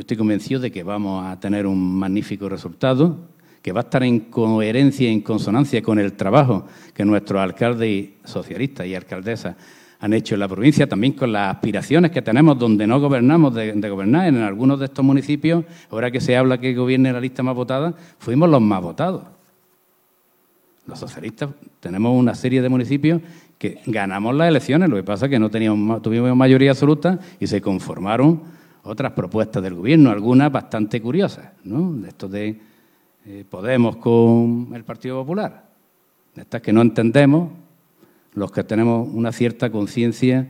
[0.00, 3.18] Yo estoy convencido de que vamos a tener un magnífico resultado,
[3.60, 6.64] que va a estar en coherencia y en consonancia con el trabajo
[6.94, 9.56] que nuestros alcaldes socialistas y alcaldesas
[9.98, 13.90] han hecho en la provincia, también con las aspiraciones que tenemos donde no gobernamos de,
[13.90, 14.28] gobernar.
[14.28, 17.92] En algunos de estos municipios, ahora que se habla que gobierne la lista más votada,
[18.18, 19.24] fuimos los más votados.
[20.86, 23.20] Los socialistas tenemos una serie de municipios
[23.58, 27.46] que ganamos las elecciones, lo que pasa es que no teníamos, tuvimos mayoría absoluta y
[27.46, 31.92] se conformaron otras propuestas del gobierno, algunas bastante curiosas, ¿no?
[31.92, 32.60] De estos de
[33.26, 35.68] eh, Podemos con el Partido Popular,
[36.34, 37.50] de estas que no entendemos
[38.34, 40.48] los que tenemos una cierta conciencia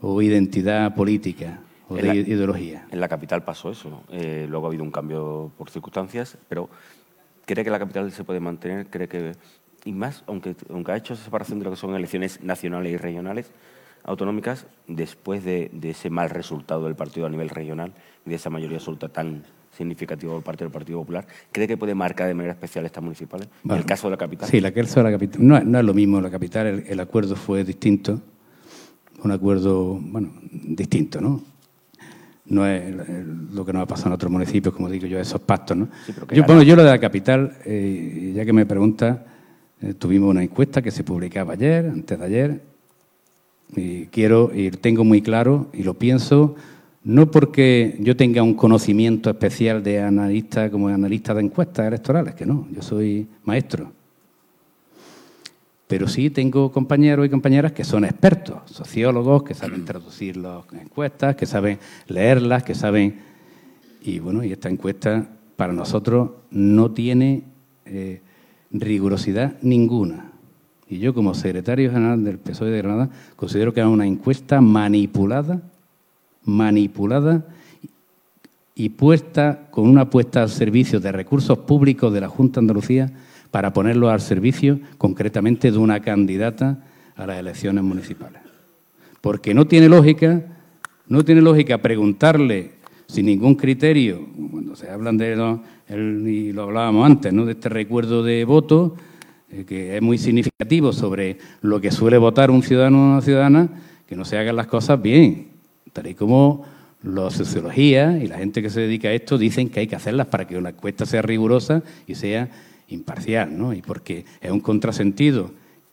[0.00, 2.86] o identidad política o de ideología.
[2.90, 6.68] En la capital pasó eso, eh, luego ha habido un cambio por circunstancias, pero
[7.46, 8.86] ¿cree que la capital se puede mantener?
[8.86, 9.32] ¿Cree que
[9.84, 12.96] y más, aunque, aunque ha hecho esa separación de lo que son elecciones nacionales y
[12.96, 13.50] regionales,
[14.04, 17.92] autonómicas, después de, ese mal resultado del partido a nivel regional
[18.26, 19.44] y de esa mayoría absoluta tan
[19.76, 23.48] significativa por parte del Partido Popular, ¿cree que puede marcar de manera especial estas municipales?
[23.64, 24.48] en el caso de la capital.
[24.48, 25.46] Sí, el caso de la capital.
[25.46, 28.20] No, no es lo mismo la capital, el, acuerdo fue distinto,
[29.22, 31.42] un acuerdo, bueno, distinto, ¿no?
[32.44, 32.94] No es
[33.52, 35.88] lo que nos ha pasado en otros municipios, como digo yo, esos pactos, ¿no?
[36.32, 39.24] yo, bueno, yo lo de la capital, eh, ya que me pregunta,
[39.80, 42.71] eh, tuvimos una encuesta que se publicaba ayer, antes de ayer,
[43.74, 46.56] y quiero y tengo muy claro y lo pienso
[47.04, 52.46] no porque yo tenga un conocimiento especial de analista como analista de encuestas electorales, que
[52.46, 53.92] no, yo soy maestro.
[55.88, 61.36] Pero sí tengo compañeros y compañeras que son expertos, sociólogos, que saben traducir las encuestas,
[61.36, 63.32] que saben leerlas, que saben...
[64.04, 67.44] Y bueno, y esta encuesta para nosotros no tiene
[67.84, 68.20] eh,
[68.70, 70.31] rigurosidad ninguna.
[70.92, 75.62] Y yo, como secretario general del PSOE de Granada, considero que es una encuesta manipulada,
[76.44, 77.46] manipulada
[78.74, 83.10] y puesta con una puesta al servicio de recursos públicos de la Junta de Andalucía
[83.50, 86.84] para ponerlo al servicio concretamente de una candidata
[87.16, 88.42] a las elecciones municipales.
[89.22, 90.42] Porque no tiene lógica,
[91.08, 92.72] no tiene lógica preguntarle
[93.06, 95.58] sin ningún criterio, cuando se hablan de
[96.26, 97.46] y lo hablábamos antes, ¿no?
[97.46, 99.11] de este recuerdo de voto, eh,
[99.66, 103.68] que es muy significativo sobre lo que suele votar un ciudadano o una ciudadana,
[104.06, 105.48] que no se hagan las cosas bien,
[105.92, 106.64] tal y como
[107.02, 110.28] la sociología y la gente que se dedica a esto dicen que hay que hacerlas
[110.28, 112.48] para que una encuesta sea rigurosa y sea
[112.88, 113.72] imparcial, ¿no?
[113.72, 115.50] Y porque es un contrasentido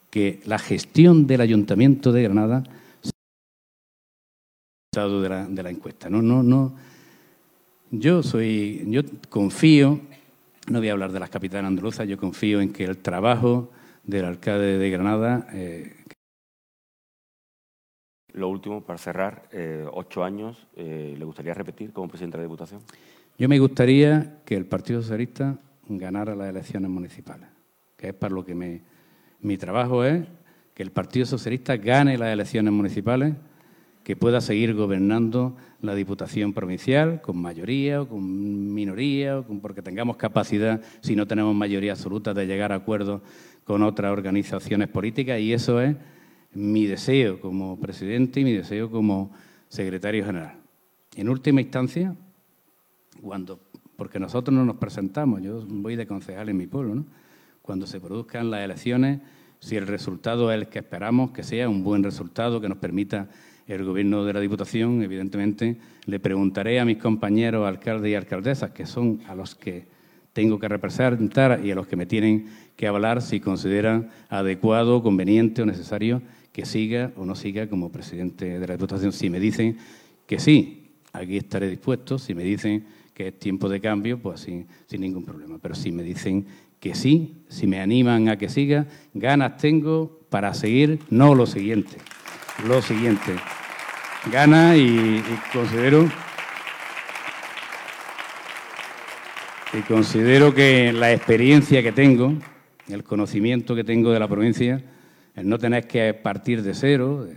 [0.10, 2.64] que la gestión del Ayuntamiento de Granada
[4.92, 6.10] de la, de la encuesta.
[6.10, 6.74] No, no, no,
[7.92, 10.00] yo soy, yo confío,
[10.70, 13.72] no voy a hablar de las capitales andaluzas, yo confío en que el trabajo
[14.04, 15.48] del alcalde de Granada.
[15.54, 15.96] Eh,
[18.34, 22.48] Lo último, para cerrar, eh, ocho años, eh, ¿le gustaría repetir como presidente de la
[22.48, 22.82] Diputación?
[23.38, 27.50] Yo me gustaría que el Partido Socialista ganara las elecciones municipales,
[27.98, 28.82] que es para lo que me,
[29.40, 30.28] mi trabajo es
[30.74, 33.34] que el Partido Socialista gane las elecciones municipales
[34.04, 40.18] que pueda seguir gobernando la Diputación Provincial con mayoría o con minoría, o porque tengamos
[40.18, 43.22] capacidad, si no tenemos mayoría absoluta, de llegar a acuerdos
[43.64, 45.40] con otras organizaciones políticas.
[45.40, 45.96] Y eso es
[46.54, 49.32] mi deseo como presidente y mi deseo como
[49.68, 50.58] secretario general.
[51.16, 52.16] En última instancia,
[53.22, 53.60] cuando,
[53.96, 57.06] porque nosotros no nos presentamos, yo voy de concejal en mi pueblo, ¿no?
[57.62, 59.22] cuando se produzcan las elecciones,
[59.60, 63.30] si el resultado es el que esperamos, que sea un buen resultado, que nos permita
[63.70, 68.88] el gobierno de la Diputación, evidentemente, le preguntaré a mis compañeros alcaldes y alcaldesas, que
[68.88, 69.86] son a los que
[70.34, 75.62] tengo que representar y a los que me tienen que hablar si consideran adecuado, conveniente
[75.62, 76.22] o necesario
[76.52, 79.12] que siga o no siga como presidente de la Diputación.
[79.12, 79.78] Si me dicen
[80.26, 82.18] que sí, aquí estaré dispuesto.
[82.18, 85.60] Si me dicen que es tiempo de cambio, pues sin, sin ningún problema.
[85.62, 86.48] Pero si me dicen
[86.80, 91.98] que sí, si me animan a que siga, ganas tengo para seguir, no lo siguiente.
[92.68, 93.36] Lo siguiente
[94.28, 95.24] gana y,
[95.54, 96.10] considero
[99.74, 102.34] y considero que la experiencia que tengo,
[102.90, 104.84] el conocimiento que tengo de la provincia,
[105.36, 107.28] el no tener que partir de cero,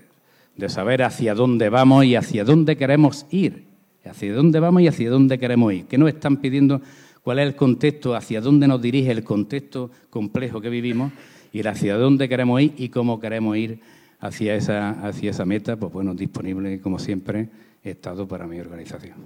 [0.56, 3.64] de, saber hacia dónde vamos y hacia dónde queremos ir,
[4.04, 5.86] hacia dónde vamos y hacia dónde queremos ir.
[5.86, 6.80] ¿Qué nos están pidiendo?
[7.22, 8.16] ¿Cuál es el contexto?
[8.16, 11.12] ¿Hacia dónde nos dirige el contexto complejo que vivimos?
[11.52, 13.80] Y hacia dónde queremos ir y cómo queremos ir
[14.22, 17.48] hacia esa, hacia esa meta, pues bueno, disponible como siempre
[17.84, 19.16] he estado para mi organización.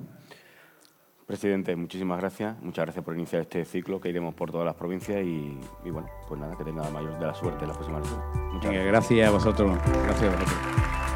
[1.27, 2.56] Presidente, muchísimas gracias.
[2.62, 6.40] Muchas gracias por iniciar este ciclo que iremos por todas las provincias y, bueno, pues
[6.40, 8.20] nada, que tenga la mayor de la suerte en la próxima elección.
[8.52, 8.86] Muchas gracias.
[8.86, 9.78] gracias a vosotros.
[10.05, 11.15] Gracias a vosotros.